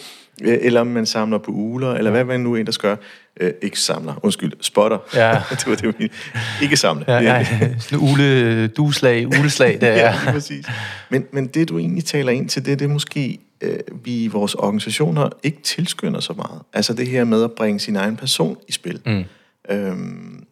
[0.43, 2.95] Øh, Eller om man samler på uler, eller hvad man nu end der gør.
[3.39, 4.97] Øh, ikke samler, undskyld, spotter.
[5.15, 5.31] Ja.
[5.49, 6.15] det var det, mente.
[6.61, 7.05] Ikke samle.
[7.07, 7.45] Ja, ja.
[7.79, 10.13] Sådan ule, dueslag, uleslag, der ja, er.
[10.23, 10.65] lige præcis.
[11.09, 14.27] Men, men det, du egentlig taler ind til, det, det er måske, øh, vi i
[14.27, 16.61] vores organisationer ikke tilskynder så meget.
[16.73, 18.99] Altså det her med at bringe sin egen person i spil.
[19.05, 19.23] Mm.
[19.69, 20.43] Øhm,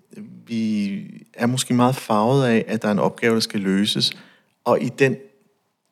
[0.48, 1.00] vi
[1.34, 4.12] er måske meget farvet af, at der er en opgave, der skal løses,
[4.66, 5.18] og i den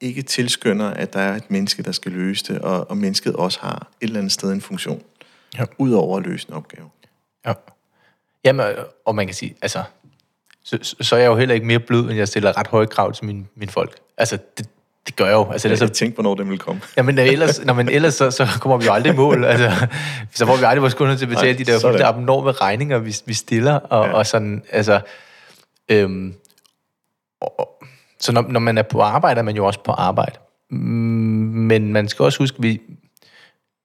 [0.02, 3.60] ikke tilskynder, at der er et menneske, der skal løse det, og, og mennesket også
[3.62, 5.02] har et eller andet sted en funktion,
[5.58, 5.64] Ja.
[5.78, 6.90] udover at løse en opgave.
[7.46, 7.54] Ja.
[8.46, 8.66] Jamen,
[9.06, 9.84] og man kan sige, altså,
[10.64, 13.14] så, så- er jeg jo heller ikke mere blød, end jeg stiller ret høje krav
[13.14, 13.96] til mine, mine folk.
[14.18, 14.70] Altså, det,
[15.08, 15.52] det gør jeg jo.
[15.52, 15.94] Altså, Jeg ellers, så...
[15.94, 16.82] tænkte, hvornår det ville komme.
[16.98, 19.46] jamen, ellers, når man, ellers så, så kommer vi jo aldrig i mål.
[19.46, 19.88] Altså,
[20.34, 22.98] så får vi aldrig vores kunder til at betale Nej, de der fuldstændig abnorme regninger,
[22.98, 23.74] vi, vi stiller.
[23.74, 24.14] Og, ja.
[24.14, 25.02] Og sådan, altså,
[25.90, 26.34] øhm,
[27.42, 27.73] og,
[28.24, 30.40] så når, når man er på arbejde, er man jo også på arbejde.
[30.70, 30.78] Mm,
[31.68, 32.82] Men man skal også huske, vi,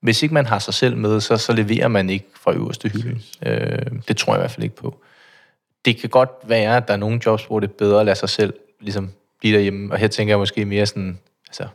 [0.01, 3.19] hvis ikke man har sig selv med, så, så leverer man ikke fra øverste hylde.
[3.45, 4.97] Øh, det tror jeg i hvert fald ikke på.
[5.85, 8.15] Det kan godt være, at der er nogle jobs, hvor det er bedre at lade
[8.15, 9.09] sig selv ligesom
[9.39, 9.93] blive derhjemme.
[9.93, 11.67] Og her tænker jeg måske mere sådan, altså,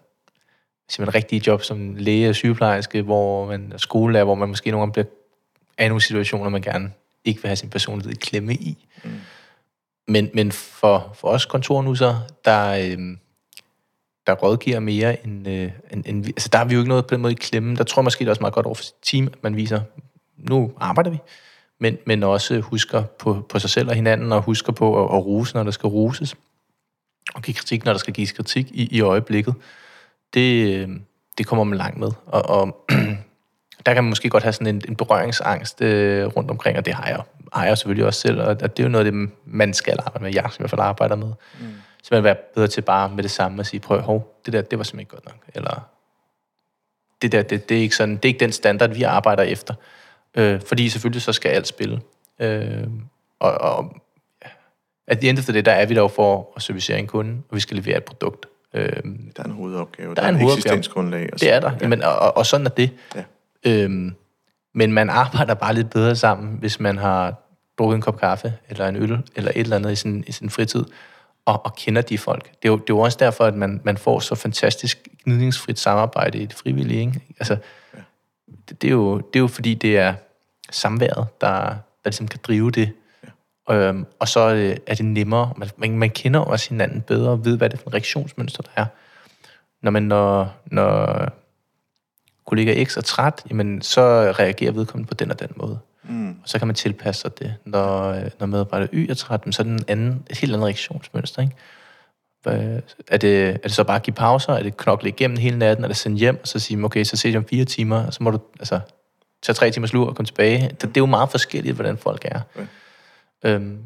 [0.88, 4.82] simpelthen rigtige job som læge og sygeplejerske, hvor man er skolelærer, hvor man måske nogle
[4.82, 5.06] gange bliver
[5.78, 6.92] er i nogle situationer, man gerne
[7.24, 8.86] ikke vil have sin personlighed i klemme i.
[9.04, 9.10] Mm.
[10.08, 13.16] Men, men for, for os kontornusser, der, øh,
[14.26, 16.24] der rådgiver mere end, øh, end, end...
[16.24, 17.76] vi- Altså, der er vi jo ikke noget på den måde i klemme.
[17.76, 19.56] Der tror jeg måske, det er også meget godt over for sit team, at man
[19.56, 19.80] viser,
[20.36, 21.18] nu arbejder vi,
[21.80, 25.26] men, men også husker på, på sig selv og hinanden, og husker på at, at
[25.26, 26.34] rose, når der skal roses,
[27.34, 29.54] og give kritik, når der skal gives kritik i, i øjeblikket.
[30.34, 30.88] Det, øh,
[31.38, 32.10] det kommer man langt med.
[32.26, 32.84] Og, og
[33.86, 36.94] der kan man måske godt have sådan en, en berøringsangst øh, rundt omkring, og det
[36.94, 37.20] har jeg,
[37.62, 40.34] jeg selvfølgelig også selv, og, det er jo noget af det, man skal arbejde med,
[40.34, 41.32] jeg i hvert fald arbejder med.
[41.60, 41.66] Mm.
[42.02, 44.62] Så man være bedre til bare med det samme at sige, prøv, hov, det der,
[44.62, 45.88] det var simpelthen ikke godt nok, eller
[47.22, 49.74] det der, det, det, er ikke sådan, det er ikke den standard, vi arbejder efter.
[50.34, 52.00] Øh, fordi selvfølgelig så skal alt spille.
[52.38, 52.86] Øh,
[53.40, 53.96] og, og
[55.06, 57.06] at the end of the day, der er vi der jo for at servicere en
[57.06, 58.46] kunde, og vi skal levere et produkt.
[58.74, 60.14] Øh, Der er en hovedopgave.
[60.14, 60.56] Der er en et hovedopgave.
[60.56, 61.28] eksistensgrundlag.
[61.32, 61.88] Og det er der, ja.
[61.88, 62.90] men, og, og, og sådan er det.
[63.14, 63.24] Ja.
[63.66, 64.14] Øhm,
[64.74, 67.34] men man arbejder bare lidt bedre sammen, hvis man har
[67.78, 70.50] drukket en kop kaffe, eller en øl, eller et eller andet i sin, i sin
[70.50, 70.84] fritid,
[71.44, 72.48] og, og kender de folk.
[72.48, 75.78] Det er, jo, det er jo også derfor, at man, man får så fantastisk gnidningsfrit
[75.78, 77.00] samarbejde i det frivillige.
[77.00, 77.20] Ikke?
[77.38, 77.56] Altså,
[77.94, 77.98] ja.
[78.68, 80.14] det, det, er jo, det er jo fordi, det er
[80.70, 82.92] samværet, der, der ligesom kan drive det.
[83.68, 83.74] Ja.
[83.74, 85.52] Øhm, og så er det, er det nemmere.
[85.56, 88.62] Man, man, man kender også hinanden bedre, og ved, hvad det er for en reaktionsmønster,
[88.62, 88.86] der er.
[89.82, 91.28] Når man, når, når
[92.46, 94.02] kollega X er træt, jamen, så
[94.38, 95.78] reagerer vedkommende på den og den måde.
[96.02, 96.23] Mm.
[96.44, 97.54] Og så kan man tilpasse sig det.
[97.64, 100.64] Når, øh, når medarbejder Y er træt, så er det en anden, et helt andet
[100.64, 101.42] reaktionsmønster.
[101.42, 101.54] Ikke?
[103.08, 104.52] Er det, er det så bare at give pauser?
[104.52, 105.84] Er det knokle igennem hele natten?
[105.84, 108.14] Er det sendt hjem, og så sige, okay, så ses vi om fire timer, og
[108.14, 108.80] så må du altså,
[109.42, 110.68] tage tre timers lur og komme tilbage?
[110.68, 112.40] Det, det er jo meget forskelligt, hvordan folk er.
[112.56, 113.50] Ja.
[113.50, 113.78] Øhm,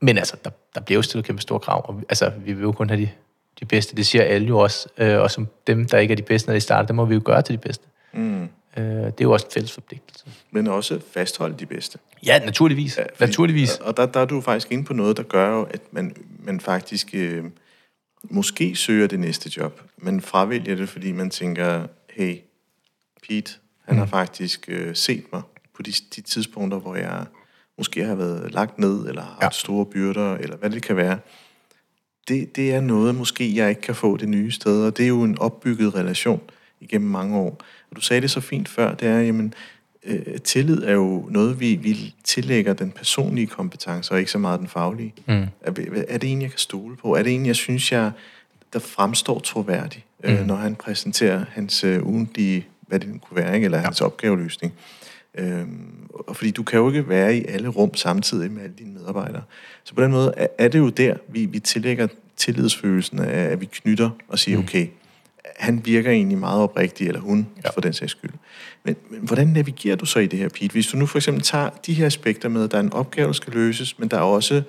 [0.00, 2.72] men altså, der, der bliver jo stillet kæmpe store krav, og altså, vi vil jo
[2.72, 3.08] kun have de,
[3.60, 3.96] de bedste.
[3.96, 4.88] Det siger alle jo også.
[4.98, 7.14] Øh, og som dem, der ikke er de bedste, når de starter, det må vi
[7.14, 7.86] jo gøre til de bedste.
[8.12, 8.48] Mm.
[8.76, 10.24] Øh, det er jo også en fælles forpligtelse.
[10.50, 11.98] Men også fastholde de bedste.
[12.26, 12.98] Ja, naturligvis.
[12.98, 13.76] Ja, fordi, naturligvis.
[13.76, 16.60] Og der, der er du faktisk inde på noget, der gør jo, at man, man
[16.60, 17.44] faktisk øh,
[18.22, 19.80] måske søger det næste job.
[19.96, 22.36] Man fravælger det, fordi man tænker, hey,
[23.28, 23.52] Pete,
[23.84, 23.98] han mm.
[23.98, 25.42] har faktisk øh, set mig
[25.74, 27.26] på de, de tidspunkter, hvor jeg
[27.78, 29.44] måske har været lagt ned, eller har ja.
[29.44, 31.18] haft store byrder, eller hvad det kan være.
[32.28, 35.08] Det, det er noget, måske jeg ikke kan få det nye sted, og det er
[35.08, 36.40] jo en opbygget relation
[36.80, 37.60] igennem mange år.
[37.90, 39.54] Og du sagde det så fint før, det er, jamen,
[40.04, 44.60] øh, tillid er jo noget, vi, vi tillægger den personlige kompetence, og ikke så meget
[44.60, 45.14] den faglige.
[45.26, 45.46] Mm.
[45.62, 45.72] Er,
[46.08, 47.14] er det en, jeg kan stole på?
[47.14, 48.10] Er det en, jeg synes, jeg,
[48.72, 50.38] der fremstår troværdig, øh, mm.
[50.38, 53.64] øh, når han præsenterer hans øh, ugentlige, hvad det kunne være, ikke?
[53.64, 53.84] eller ja.
[53.84, 54.72] hans opgaveløsning?
[55.34, 58.92] Øhm, og fordi du kan jo ikke være i alle rum samtidig med alle dine
[58.92, 59.42] medarbejdere.
[59.84, 62.06] Så på den måde er, er det jo der, vi, vi tillægger
[62.36, 64.64] tillidsfølelsen af, at vi knytter og siger, mm.
[64.64, 64.86] okay,
[65.56, 67.70] han virker egentlig meget oprigtig, eller hun, ja.
[67.70, 68.30] for den sags skyld.
[68.84, 70.72] Men, men hvordan navigerer du så i det her, Pete?
[70.72, 73.26] Hvis du nu for eksempel tager de her aspekter med, at der er en opgave,
[73.26, 74.62] der skal løses, men der er også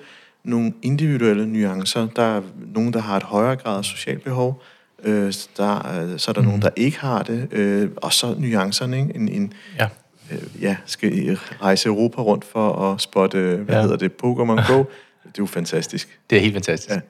[0.44, 2.08] nogle individuelle nuancer.
[2.16, 2.42] Der er
[2.74, 4.62] nogen, der har et højere grad af socialt behov,
[5.04, 6.46] øh, der, så er der mm.
[6.46, 9.14] nogen, der ikke har det, øh, og så nuancerne, ikke?
[9.14, 9.88] En, en, ja.
[10.32, 13.82] Øh, ja, skal rejse Europa rundt for at spotte, hvad ja.
[13.82, 14.84] hedder det, Pokémon Go.
[15.22, 16.18] Det er jo fantastisk.
[16.30, 16.94] Det er helt fantastisk.
[16.94, 17.00] Ja.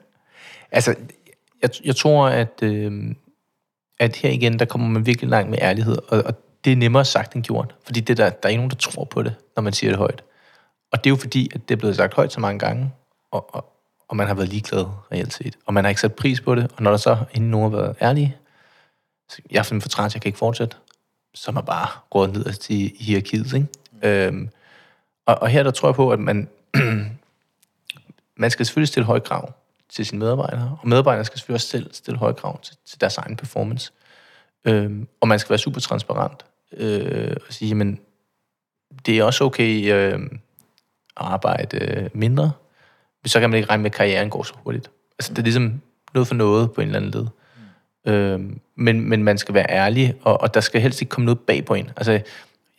[0.71, 0.95] Altså,
[1.61, 3.15] jeg, jeg tror, at, øh,
[3.99, 6.33] at her igen, der kommer man virkelig langt med ærlighed, og, og
[6.65, 9.03] det er nemmere sagt end gjort, fordi det der, der er ikke nogen, der tror
[9.03, 10.23] på det, når man siger det højt.
[10.91, 12.91] Og det er jo fordi, at det er blevet sagt højt så mange gange,
[13.31, 13.73] og, og,
[14.07, 16.71] og man har været ligeglad reelt set, og man har ikke sat pris på det,
[16.75, 18.37] og når der så inden nogen har været ærlige,
[19.29, 20.77] så jeg er for træt, jeg kan ikke fortsætte,
[21.33, 23.67] så er man bare gået ned til hierarkiet, ikke?
[23.91, 24.07] Mm.
[24.07, 24.49] Øhm,
[25.25, 26.49] og, og her der tror jeg på, at man,
[28.37, 29.53] man skal selvfølgelig stille høje krav
[29.95, 33.17] til sine medarbejdere, og medarbejdere skal selvfølgelig også selv stille høje krav til, til deres
[33.17, 33.91] egen performance.
[34.65, 36.45] Øhm, og man skal være super transparent
[36.77, 37.99] øh, og sige, men
[39.05, 40.19] det er også okay øh,
[41.17, 42.51] at arbejde øh, mindre,
[43.25, 44.91] så kan man ikke regne med, at karrieren går så hurtigt.
[45.19, 45.81] Altså, det er ligesom
[46.13, 47.27] noget for noget på en eller anden led.
[48.05, 48.11] Mm.
[48.11, 51.39] Øhm, men, men man skal være ærlig, og, og der skal helst ikke komme noget
[51.39, 51.89] bag på en.
[51.97, 52.11] Altså,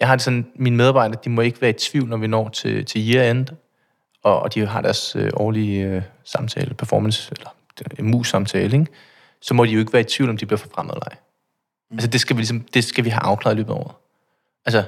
[0.01, 2.49] jeg har det sådan, mine medarbejdere, de må ikke være i tvivl, når vi når
[2.49, 3.47] til, til year end,
[4.23, 7.51] og, og de har deres øh, årlige øh, samtale, performance, eller
[7.99, 8.87] en mus-samtale, ikke?
[9.41, 11.17] så må de jo ikke være i tvivl, om de bliver forfremmet eller ej.
[11.91, 11.97] Mm.
[11.97, 13.95] Altså, det skal, vi ligesom, det skal vi have afklaret i løbet af året.
[14.67, 14.85] Altså,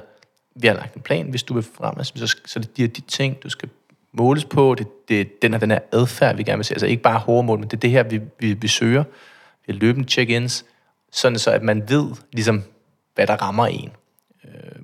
[0.55, 3.43] vi har lagt en plan, hvis du vil frem, så, så det er de ting,
[3.43, 3.69] du skal
[4.11, 6.73] måles på, det, det den her, den her adfærd, vi gerne vil se.
[6.73, 9.03] Altså ikke bare hårde mål, men det er det her, vi, vi, vi søger.
[9.65, 10.65] Vi har løbende check-ins,
[11.11, 12.63] sådan så at man ved, ligesom,
[13.15, 13.91] hvad der rammer en.
[14.43, 14.81] Øh,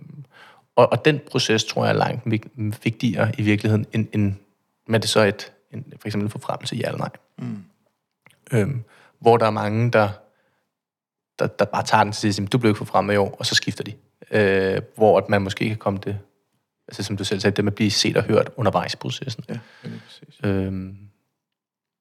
[0.76, 2.26] og, og den proces, tror jeg, er langt
[2.84, 4.34] vigtigere i virkeligheden, end, end
[4.88, 7.10] med det så et, en, for eksempel en forfremmelse, ja eller nej.
[7.38, 7.64] Mm.
[8.54, 8.84] Øhm,
[9.20, 10.10] hvor der er mange, der,
[11.40, 13.46] der, der bare tager den til at sige, du blev ikke forfremmet i år, og
[13.46, 13.94] så skifter de.
[14.32, 16.20] Øh, hvor at man måske kan komme det,
[16.88, 19.44] altså som du selv sagde, det med at blive set og hørt undervejs i processen.
[19.50, 20.40] Ja, det er præcis.
[20.44, 20.98] Øhm,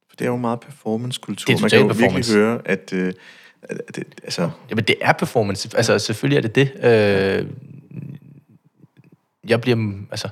[0.08, 1.60] For det er jo meget performance-kultur.
[1.60, 2.14] Man kan jo performance.
[2.14, 2.92] virkelig høre, at...
[2.92, 3.14] Øh,
[3.62, 4.50] at det, altså...
[4.70, 5.76] Jamen, det er performance.
[5.76, 6.72] Altså, selvfølgelig er det det.
[6.84, 7.50] Øh,
[9.48, 10.04] jeg bliver...
[10.10, 10.28] Altså,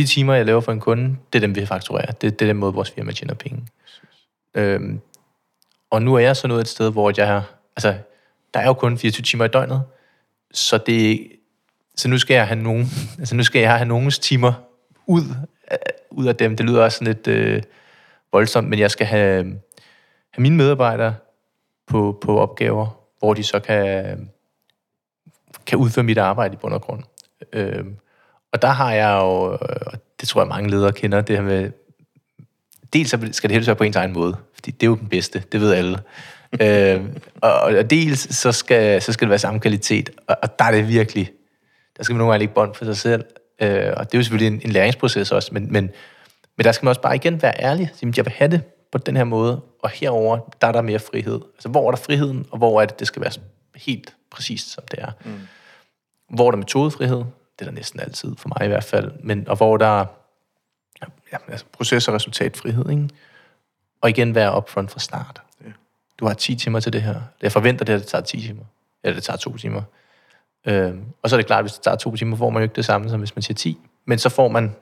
[0.00, 2.12] de timer, jeg laver for en kunde, det er dem, vi fakturerer.
[2.12, 3.66] Det, det er den måde, vores firma tjener penge.
[4.54, 5.00] Øhm,
[5.90, 7.54] og nu er jeg så nået et sted, hvor jeg har...
[7.76, 7.94] Altså,
[8.54, 9.82] der er jo kun 24 timer i døgnet,
[10.52, 11.32] så det...
[11.96, 12.86] Så nu skal jeg have nogen...
[13.18, 14.52] Altså, nu skal jeg have nogens timer
[15.06, 15.22] ud,
[15.72, 15.78] øh,
[16.10, 16.56] ud af dem.
[16.56, 17.62] Det lyder også sådan lidt øh,
[18.32, 19.44] voldsomt, men jeg skal have,
[20.30, 21.14] have mine medarbejdere
[21.86, 24.30] på, på opgaver, hvor de så kan,
[25.66, 27.02] kan udføre mit arbejde i bund og grund.
[27.52, 27.84] Øh,
[28.52, 31.70] og der har jeg jo, og det tror jeg mange ledere kender, det her med,
[32.92, 35.42] dels skal det helst være på ens egen måde, fordi det er jo den bedste,
[35.52, 35.98] det ved alle.
[36.62, 37.04] øh,
[37.40, 40.70] og, og dels så skal, så skal det være samme kvalitet, og, og der er
[40.70, 41.30] det virkelig,
[41.96, 43.24] der skal man nogle gange lægge bånd for sig selv,
[43.62, 45.90] øh, og det er jo selvfølgelig en, en læringsproces også, men, men,
[46.56, 48.98] men der skal man også bare igen være ærlig, sige, jeg vil have det på
[48.98, 51.40] den her måde, og herover der er der mere frihed.
[51.54, 53.32] Altså hvor er der friheden, og hvor er det, det skal være
[53.76, 55.10] helt præcist, som det er.
[55.24, 55.40] Mm.
[56.34, 57.24] Hvor er der metodefrihed,
[57.60, 59.12] det er der næsten altid, for mig i hvert fald.
[59.22, 60.06] Men, og hvor der er
[61.32, 62.90] ja, altså proces- og resultatfrihed.
[62.90, 63.08] Ikke?
[64.00, 65.42] Og igen være upfront fra start.
[65.64, 65.70] Ja.
[66.20, 67.20] Du har 10 timer til det her.
[67.42, 68.64] Jeg forventer det, at det tager 10 timer.
[69.04, 69.82] Eller det tager 2 timer.
[70.66, 72.62] Øhm, og så er det klart, at hvis det tager 2 timer, får man jo
[72.62, 73.78] ikke det samme, som hvis man siger 10.
[74.04, 74.74] Men så får man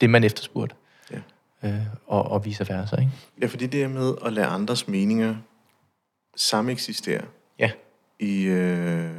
[0.00, 0.76] det, man efterspurgte.
[1.10, 1.18] Ja.
[1.68, 2.96] Øh, og, og vice versa.
[2.96, 3.12] Ikke?
[3.40, 5.34] Ja, fordi det er med at lade andres meninger
[6.36, 7.22] samme eksistere.
[7.58, 7.70] Ja.
[8.18, 9.10] I, øh,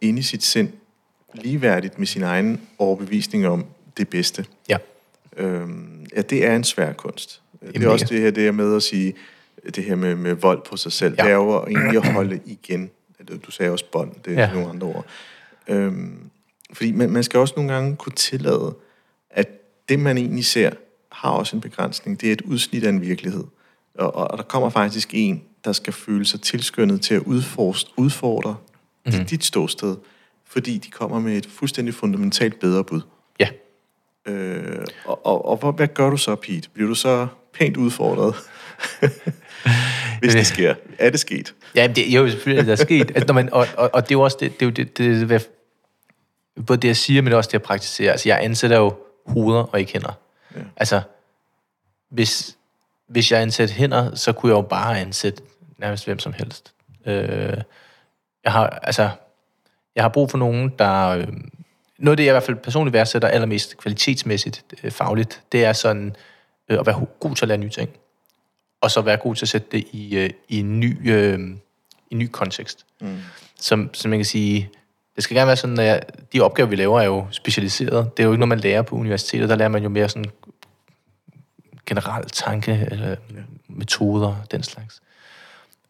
[0.00, 0.72] inde i sit sind,
[1.42, 3.64] ligeværdigt med sin egen overbevisning om
[3.96, 4.44] det bedste.
[4.68, 4.76] Ja.
[5.36, 7.42] Øhm, ja, det er en svær kunst.
[7.62, 9.14] Jamen, det er også det her, det er med at sige,
[9.74, 11.14] det her med, med vold på sig selv.
[11.18, 11.22] Ja.
[11.22, 12.90] Det er jo egentlig at holde igen.
[13.46, 14.48] Du sagde også bånd, det er Ja.
[14.48, 14.52] ja.
[14.54, 15.06] nogle andre ord.
[15.68, 16.30] Øhm,
[16.72, 18.74] fordi man, man skal også nogle gange kunne tillade,
[19.30, 19.48] at
[19.88, 20.70] det, man egentlig ser,
[21.12, 22.20] har også en begrænsning.
[22.20, 23.44] Det er et udsnit af en virkelighed.
[23.94, 27.88] Og, og, og der kommer faktisk en, der skal føle sig tilskyndet til at udfordre,
[27.96, 28.56] udfordre
[29.06, 29.12] mm.
[29.12, 29.96] dit ståsted,
[30.50, 33.00] fordi de kommer med et fuldstændig fundamentalt bedre bud.
[33.40, 33.48] Ja.
[34.26, 36.68] Øh, og, og, og hvad, hvad gør du så, Pete?
[36.70, 38.34] Bliver du så pænt udfordret?
[40.20, 40.74] Hvis det sker.
[40.98, 41.54] Er det sket?
[41.74, 43.10] Ja, det jo selvfølgelig, er sket.
[43.10, 45.20] Altså, når man, og, og, og det er jo også det, det, er det, det,
[45.20, 45.48] det, det,
[46.66, 48.10] både det, jeg siger, men også det, jeg praktiserer.
[48.10, 48.94] Altså, jeg ansætter jo
[49.26, 50.12] hoveder og ikke hænder.
[50.56, 50.60] Ja.
[50.76, 51.00] Altså,
[52.10, 52.56] hvis,
[53.08, 55.42] hvis jeg ansætter hænder, så kunne jeg jo bare ansætte
[55.78, 56.72] nærmest hvem som helst.
[57.06, 57.56] Øh,
[58.44, 59.10] jeg har, altså,
[59.98, 61.08] jeg har brug for nogen, der...
[61.08, 61.26] Øh,
[61.98, 65.72] noget af det, jeg i hvert fald personligt værdsætter allermest kvalitetsmæssigt, øh, fagligt, det er
[65.72, 66.16] sådan
[66.68, 67.90] øh, at være god til at lære nye ting.
[68.80, 71.38] Og så være god til at sætte det i, øh, i en ny, øh,
[72.10, 72.86] i en ny kontekst.
[73.00, 73.16] Mm.
[73.60, 74.70] Som, som man kan sige,
[75.16, 78.16] det skal gerne være sådan, at de opgaver, vi laver, er jo specialiseret.
[78.16, 79.48] Det er jo ikke noget, man lærer på universitetet.
[79.48, 80.30] Der lærer man jo mere sådan
[81.86, 83.16] generelt tanke, eller
[83.68, 85.02] metoder, den slags.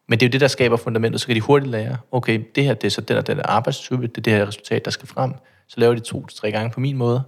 [0.09, 1.21] Men det er jo det, der skaber fundamentet.
[1.21, 4.07] Så kan de hurtigt lære, okay, det her det er så den og den arbejdstype,
[4.07, 5.35] det er det her resultat, der skal frem.
[5.67, 7.23] Så laver de to til tre gange på min måde.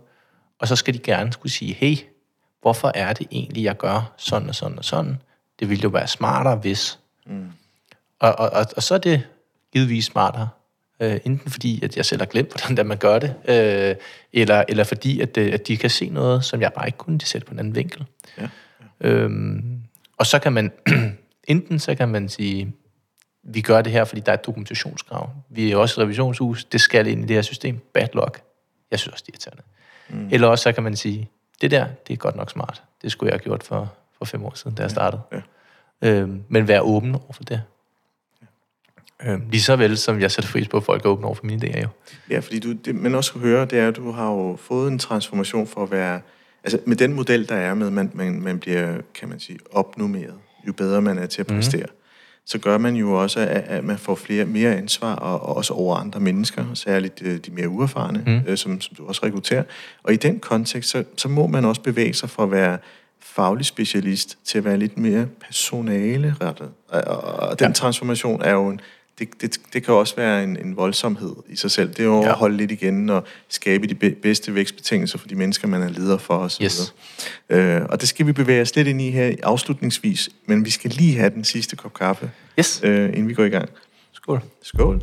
[0.59, 1.97] Og så skal de gerne skulle sige, hey,
[2.61, 5.23] hvorfor er det egentlig, jeg gør sådan og sådan og sådan?
[5.61, 6.99] Det ville jo være smartere, hvis.
[7.27, 7.47] Mm.
[8.19, 9.23] Og, og, og, og så er det
[9.73, 10.49] givetvis smartere.
[11.01, 13.97] Øh, enten fordi, at jeg selv har glemt, hvordan det er, man gør det, øh,
[14.33, 17.21] eller, eller fordi, at, øh, at de kan se noget, som jeg bare ikke kunne
[17.21, 18.05] sætte på en anden vinkel.
[18.39, 18.49] Ja.
[19.01, 19.81] Øhm,
[20.19, 20.73] og så kan man,
[21.51, 22.73] enten så kan man sige,
[23.43, 25.31] vi gør det her, fordi der er et dokumentationskrav.
[25.49, 27.79] Vi er også et revisionshus, det skal ind i det her system.
[27.95, 28.43] Bad luck.
[28.91, 29.63] Jeg synes også, det er irriterende.
[30.09, 30.29] Mm.
[30.33, 31.31] Eller også så kan man sige,
[31.61, 32.83] det der, det er godt nok smart.
[33.03, 35.23] Det skulle jeg have gjort for, for fem år siden, da jeg startede.
[35.33, 35.41] ja.
[36.03, 37.63] Øhm, men vær åben over for det.
[39.23, 41.47] Øhm, lige så vel som jeg sætter pris på, at folk er åbne over for
[41.47, 41.89] mine idéer jo.
[42.31, 44.93] Ja, fordi du, det, man også kan høre, det er, at du har jo fået
[44.93, 46.21] en transformation for at være...
[46.65, 50.35] Altså med den model, der er med, man, man, man bliver, kan man sige, opnummeret,
[50.67, 51.97] jo bedre man er til at præstere, mm.
[52.47, 55.75] så gør man jo også, at, at man får flere, mere ansvar, og, og også
[55.75, 58.41] over andre mennesker, særligt øh, de mere uerfarne, mm.
[58.47, 59.63] øh, som, som du også rekrutterer.
[60.03, 62.79] Og i den kontekst, så, så må man også bevæge sig fra at være
[63.21, 66.71] faglig specialist til at være lidt mere personale-rettet.
[66.89, 67.73] Og, og, og den ja.
[67.73, 68.81] transformation er jo en,
[69.21, 71.89] det, det, det kan også være en, en voldsomhed i sig selv.
[71.89, 72.29] Det er jo ja.
[72.29, 75.89] at holde lidt igen og skabe de be, bedste vækstbetingelser for de mennesker, man er
[75.89, 76.65] leder for osv.
[76.65, 76.95] Yes.
[77.51, 80.91] Øh, og det skal vi bevæge os lidt ind i her afslutningsvis, men vi skal
[80.91, 82.81] lige have den sidste kop kaffe, Yes.
[82.85, 83.69] øh, inden vi går i gang.
[84.13, 84.43] Skål.
[84.63, 85.03] Skål.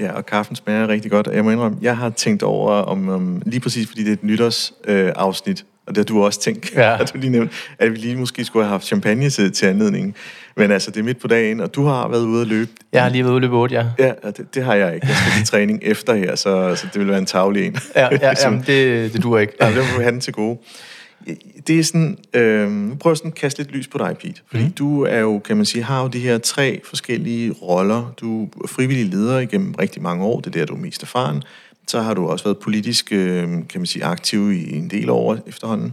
[0.00, 1.28] Ja, og kaffen smager rigtig godt.
[1.32, 4.24] Jeg må indrømme, jeg har tænkt over, om, om lige præcis fordi det er et
[4.24, 6.96] nytårsafsnit, øh, afsnit, og det har du også tænkt, Ja.
[7.00, 10.14] at du lige nævnt, at vi lige måske skulle have haft champagne til, til anledningen.
[10.56, 12.70] Men altså, det er midt på dagen, og du har været ude at løbe.
[12.92, 13.84] Jeg har lige været ude og løbe 8, ja.
[13.98, 15.06] Ja, det, det har jeg ikke.
[15.06, 17.76] Jeg skal til træning efter her, så, så det vil være en tavlig en.
[17.96, 19.52] Ja, ja jamen, det, det duer ikke.
[19.60, 20.58] Ja, det må vi have den til gode.
[21.66, 24.42] Det er sådan, øh, nu prøver jeg sådan at kaste lidt lys på dig, Pete.
[24.46, 24.72] Fordi mm.
[24.72, 28.12] du er jo, kan man sige, har jo de her tre forskellige roller.
[28.20, 31.42] Du er frivillig leder igennem rigtig mange år, det er der, du er mest erfaren.
[31.88, 35.38] Så har du også været politisk, øh, kan man sige, aktiv i en del år
[35.46, 35.92] efterhånden.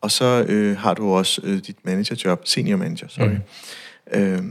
[0.00, 3.36] Og så øh, har du også øh, dit managerjob, senior manager, sorry.
[4.14, 4.20] Mm.
[4.20, 4.42] Øh,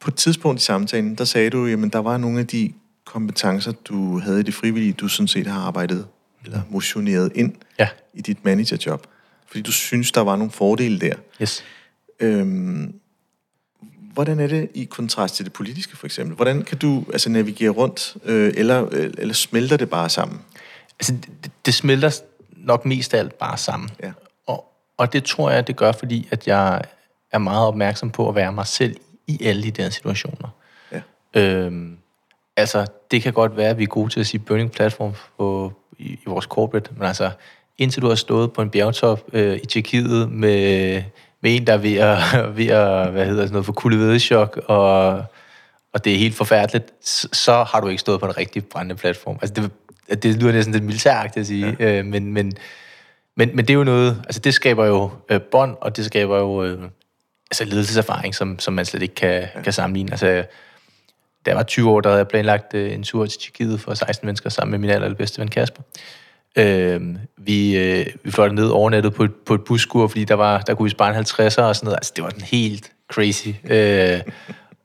[0.00, 2.72] på et tidspunkt i samtalen, der sagde du, jamen der var nogle af de
[3.04, 6.06] kompetencer, du havde i det frivillige, du sådan set har arbejdet
[6.44, 9.06] eller motioneret ind Ja, i dit managerjob.
[9.52, 11.14] Fordi du synes, der var nogle fordele der.
[11.42, 11.64] yes.
[12.20, 12.94] Øhm,
[14.12, 16.36] hvordan er det i kontrast til det politiske, for eksempel?
[16.36, 20.40] Hvordan kan du altså, navigere rundt, øh, eller, øh, eller smelter det bare sammen?
[20.98, 21.12] Altså,
[21.44, 22.20] det, det smelter
[22.56, 23.90] nok mest af alt bare sammen.
[24.02, 24.12] Ja.
[24.46, 24.64] Og,
[24.96, 26.82] og det tror jeg, det gør, fordi at jeg
[27.32, 28.96] er meget opmærksom på at være mig selv
[29.26, 30.48] i alle de der situationer.
[30.92, 31.00] Ja.
[31.34, 31.96] Øhm,
[32.56, 35.72] altså, det kan godt være, at vi er gode til at sige burning platform på,
[35.98, 37.30] i, i vores corporate, men altså,
[37.78, 41.02] indtil du har stået på en bjergtop øh, i Tjekkiet med,
[41.40, 42.18] med en, der er ved at,
[42.58, 45.06] ved at hvad hedder sådan noget, for kuldevedechok, og,
[45.92, 48.94] og det er helt forfærdeligt, så, så har du ikke stået på en rigtig brændende
[48.94, 49.38] platform.
[49.42, 49.70] Altså, det,
[50.22, 51.98] det lyder næsten lidt militæragtigt at sige, ja.
[51.98, 52.52] øh, men, men,
[53.36, 56.38] men, men det er jo noget, altså det skaber jo øh, bånd, og det skaber
[56.38, 56.82] jo øh,
[57.50, 59.62] altså ledelseserfaring, som, som man slet ikke kan, ja.
[59.62, 60.10] kan sammenligne.
[60.10, 60.44] Altså,
[61.46, 63.94] da jeg var 20 år, der havde jeg planlagt øh, en tur til Tjekkiet for
[63.94, 65.82] 16 mennesker sammen med min allerbedste ven Kasper.
[66.58, 67.00] Øh,
[67.36, 70.74] vi, øh, vi fløj ned overnattet på et, på et busskur, fordi der, var, der
[70.74, 71.96] kunne vi spare en 50'er og sådan noget.
[71.96, 73.48] Altså, det var den helt crazy.
[73.64, 74.20] Øh,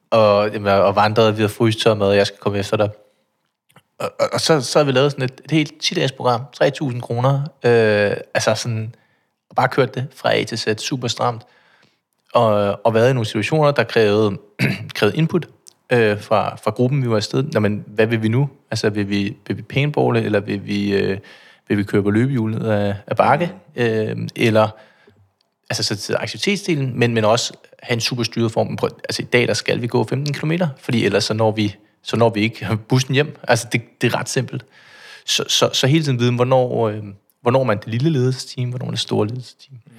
[0.09, 2.89] og, jamen, og vandrede, vi havde frystørret mad, og jeg skal komme efter dig.
[3.99, 6.99] og, og, og så, så har vi lavet sådan et, et helt 10-dages program, 3.000
[6.99, 8.95] kroner, øh, altså sådan,
[9.49, 11.41] og bare kørt det fra A til Z, super stramt,
[12.34, 14.38] og, og været i nogle situationer, der krævede,
[14.95, 15.47] krævede input
[15.93, 17.43] øh, fra, fra gruppen, vi var afsted.
[17.43, 18.49] Nå, men hvad vil vi nu?
[18.72, 21.18] Altså, vil vi, vil vi paintballe, eller vil vi, øh,
[21.68, 23.51] vil vi køre på løbehjul ned af, af bakke?
[23.76, 24.70] Øh, eller,
[25.70, 27.53] altså så til aktivitetsdelen, men, men også
[27.84, 28.78] have en super styret form.
[28.84, 32.18] Altså i dag, der skal vi gå 15 km, fordi ellers så når vi, så
[32.18, 33.38] når vi ikke bussen hjem.
[33.47, 34.65] Altså det, det er ret simpelt.
[35.26, 37.03] Så, så, så hele tiden viden, hvornår, øh,
[37.41, 39.80] hvornår man er det lille ledelsesteam, hvornår man er det store ledelsesteam.
[39.86, 39.91] Mm.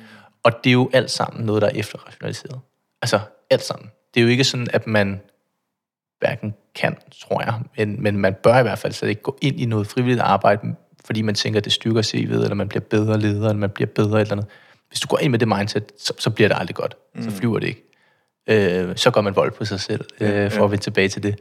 [0.42, 2.60] Og det er jo alt sammen noget, der er efterrationaliseret.
[3.02, 3.90] Altså alt sammen.
[4.14, 5.20] Det er jo ikke sådan, at man
[6.18, 9.60] hverken kan, tror jeg, men, men man bør i hvert fald slet ikke gå ind
[9.60, 10.74] i noget frivilligt arbejde,
[11.08, 13.88] fordi man tænker, at det styrker CV'et, eller man bliver bedre leder, eller man bliver
[13.88, 14.46] bedre eller andet.
[14.88, 16.96] Hvis du går ind med det mindset, så, så bliver det aldrig godt.
[17.14, 17.22] Mm.
[17.22, 17.84] Så flyver det ikke.
[18.48, 20.64] Øh, så går man vold på sig selv, øh, ja, for ja.
[20.64, 21.38] at vende tilbage til det.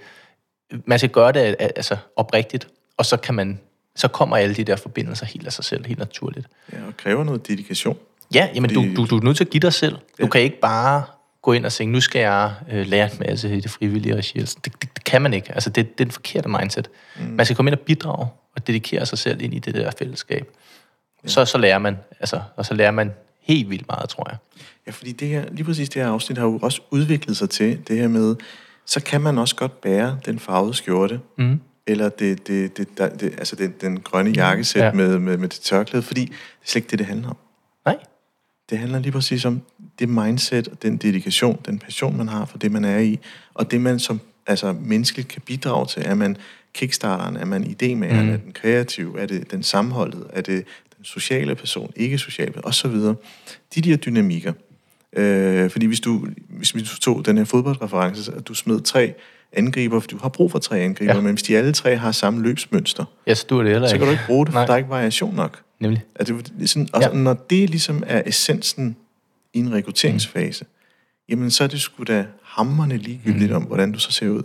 [0.86, 3.60] Man skal gøre det altså, oprigtigt, og så kan man
[3.96, 6.48] så kommer alle de der forbindelser helt af sig selv, helt naturligt.
[6.74, 7.98] Ja, og kræver noget dedikation.
[8.34, 8.94] Ja, jamen fordi...
[8.94, 9.98] du, du, du er nødt til at give dig selv.
[10.20, 10.24] Ja.
[10.24, 11.04] Du kan ikke bare
[11.42, 14.40] gå ind og sige, nu skal jeg øh, lære en masse i det frivillige regi.
[14.40, 15.54] Det, det, det kan man ikke.
[15.54, 16.90] Altså, det, det er den forkerte mindset.
[17.20, 17.26] Mm.
[17.26, 18.28] Man skal komme ind og bidrage
[18.58, 20.52] og dedikere sig selv ind i det der fællesskab.
[21.24, 21.30] Ja.
[21.30, 24.38] Så, så lærer man, altså, og så lærer man helt vildt meget, tror jeg.
[24.88, 27.88] Ja, fordi det her, lige præcis det her afsnit har jo også udviklet sig til
[27.88, 28.36] det her med,
[28.86, 31.60] så kan man også godt bære den farvede skjorte, mm.
[31.88, 34.92] eller det, det, det, det, det, altså den, den grønne jakkesæt ja.
[34.92, 36.36] med, med, med det tørklæde, fordi det er
[36.66, 37.38] slet ikke det, det handler om.
[37.86, 37.98] Nej.
[38.70, 39.62] Det handler lige præcis om
[40.00, 43.20] det mindset, den dedikation, den passion, man har for det, man er i,
[43.54, 46.04] og det, man som altså, menneskeligt kan bidrage til.
[46.06, 46.38] Er man
[46.78, 47.38] kickstarteren?
[47.38, 48.22] Er man idémageren?
[48.22, 48.30] Mm.
[48.30, 49.16] Er den kreativ?
[49.20, 50.24] Er det den sammenholdet?
[50.34, 50.66] Er det
[50.98, 51.92] den sociale person?
[51.96, 52.54] Ikke sociale?
[52.64, 53.16] Og så videre.
[53.76, 54.54] De der dynamikker.
[55.14, 59.14] Øh, fordi hvis du, hvis du tog den her fodboldreference, at du smed tre
[59.54, 61.22] angriber, for du har brug for tre angriber, ja.
[61.22, 63.90] men hvis de alle tre har samme løbsmønster, ja, så, du det heller ikke.
[63.90, 64.66] så kan du ikke bruge det, for Nej.
[64.66, 65.62] der er ikke variation nok.
[65.80, 66.04] Nemlig.
[66.16, 67.14] Altså, det sådan, og ja.
[67.14, 68.96] når det ligesom er essensen
[69.54, 70.70] i en rekrutteringsfase, mm.
[71.30, 73.56] jamen så er det sgu da hammerne ligegyldigt mm.
[73.56, 74.44] om, hvordan du så ser ud.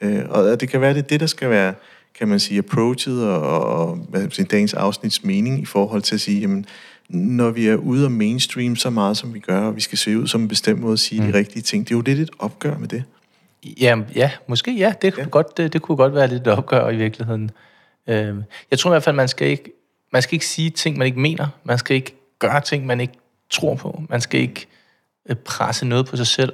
[0.00, 1.74] Øh, og det kan være, det er det, der skal være,
[2.18, 6.14] kan man sige, approachet og, og hvad man sige, dagens afsnits mening i forhold til
[6.14, 6.66] at sige, jamen,
[7.08, 10.18] når vi er ude og mainstream så meget, som vi gør, og vi skal se
[10.18, 11.32] ud som en bestemt måde at sige mm.
[11.32, 13.04] de rigtige ting, det er jo lidt et opgør med det.
[13.80, 14.92] Ja, ja måske ja.
[15.02, 15.22] Det, ja.
[15.22, 17.50] Kunne godt, det, det kunne godt være lidt et opgør i virkeligheden.
[18.06, 18.34] Øh,
[18.70, 19.72] jeg tror i hvert fald, man skal ikke
[20.12, 21.48] man skal ikke sige ting, man ikke mener.
[21.64, 23.14] Man skal ikke gøre ting, man ikke
[23.50, 24.02] tror på.
[24.08, 24.66] Man skal ikke
[25.28, 26.52] øh, presse noget på sig selv,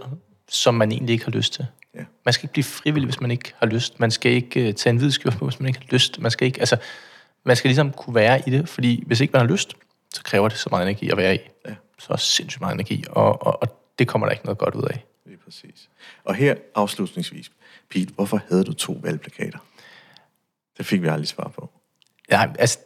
[0.48, 1.66] som man egentlig ikke har lyst til.
[1.94, 2.04] Ja.
[2.24, 4.00] Man skal ikke blive frivillig, hvis man ikke har lyst.
[4.00, 6.20] Man skal ikke uh, tage en hvid skjort på, hvis man ikke har lyst.
[6.20, 6.76] Man skal ikke, altså,
[7.44, 9.74] man skal ligesom kunne være i det, fordi hvis ikke man har lyst,
[10.14, 11.38] så kræver det så meget energi at være i.
[11.68, 11.74] Ja.
[11.98, 15.04] Så sindssygt meget energi, og, og, og det kommer der ikke noget godt ud af.
[15.24, 15.88] Det er præcis.
[16.24, 17.50] Og her afslutningsvis,
[17.90, 19.58] Pete, hvorfor havde du to valgplakater?
[20.78, 21.70] Det fik vi aldrig svar på.
[22.30, 22.78] Ja, altså,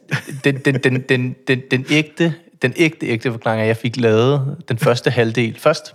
[0.43, 4.77] den, den, den, den, den, den ægte, den ægte, ægte forklaring, jeg fik lavet den
[4.77, 5.93] første halvdel først,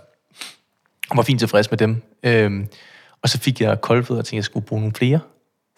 [1.09, 2.01] og var fint tilfreds med dem.
[2.23, 2.67] Øhm,
[3.23, 5.19] og så fik jeg koldfødder og tænkte, at jeg skulle bruge nogle flere,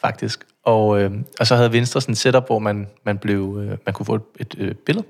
[0.02, 0.46] faktisk.
[0.64, 3.94] Og, øh, og så havde Venstre sådan et setup, hvor man, man, blev, øh, man
[3.94, 5.06] kunne få et, et øh, billede.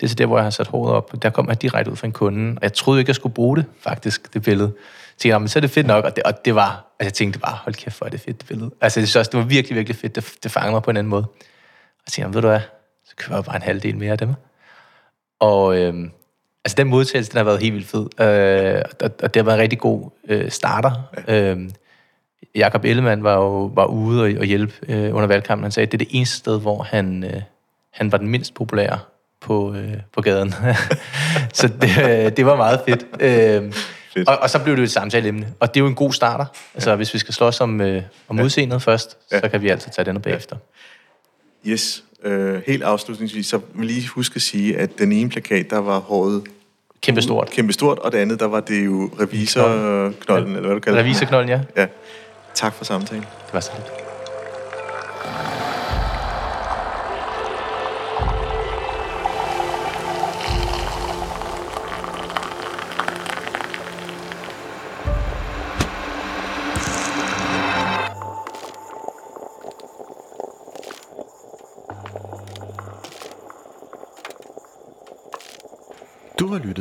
[0.00, 1.22] Det er så der, hvor jeg har sat håret op.
[1.22, 3.56] Der kom jeg direkte ud fra en kunde, og jeg troede ikke, jeg skulle bruge
[3.56, 4.72] det, faktisk, det billede.
[4.76, 7.14] Jeg tænkte, men så er det fedt nok, og det, og det var, altså jeg
[7.14, 8.70] tænkte bare, hold kæft, hvor er det fedt, det billede.
[8.80, 10.96] Altså jeg synes også, det var virkelig, virkelig fedt, det, det fangede mig på en
[10.96, 11.24] anden måde.
[11.24, 12.60] Og jeg tænkte, ved du hvad,
[13.04, 14.34] så køber jeg bare en halvdel mere af dem.
[15.40, 15.94] Og øh,
[16.66, 18.06] altså den modtagelse, den har været helt vildt fed.
[18.20, 20.92] Øh, og, og det har været en rigtig god øh, starter.
[21.28, 21.52] Ja.
[21.52, 21.70] Øh,
[22.54, 25.64] Jakob Ellemann var jo var ude og, og hjælpe øh, under valgkampen.
[25.64, 27.42] Han sagde, at det er det eneste sted, hvor han, øh,
[27.90, 28.98] han var den mindst populære
[29.40, 30.54] på, øh, på gaden.
[31.52, 33.06] så det, øh, det var meget fedt.
[33.20, 33.72] Øh,
[34.14, 34.28] fedt.
[34.28, 35.48] Og, og så blev det et samtaleemne.
[35.60, 36.46] Og det er jo en god starter.
[36.74, 36.96] Altså, ja.
[36.96, 38.44] hvis vi skal slås om, øh, om ja.
[38.44, 39.40] udseendet først, ja.
[39.40, 40.56] så kan vi altid tage den bagefter.
[41.64, 41.70] Ja.
[41.70, 42.04] Yes.
[42.24, 45.98] Øh, helt afslutningsvis, så vil lige huske at sige, at den ene plakat, der var
[45.98, 46.42] håret
[47.00, 47.50] Kæmpe stort.
[47.50, 51.04] Kæmpe stort, og det andet, der var det jo revisorknolden, eller hvad du kalder det.
[51.04, 51.60] Revisorknolden, ja.
[51.76, 51.86] ja.
[52.54, 53.22] Tak for samtalen.
[53.22, 54.05] Det var så lidt.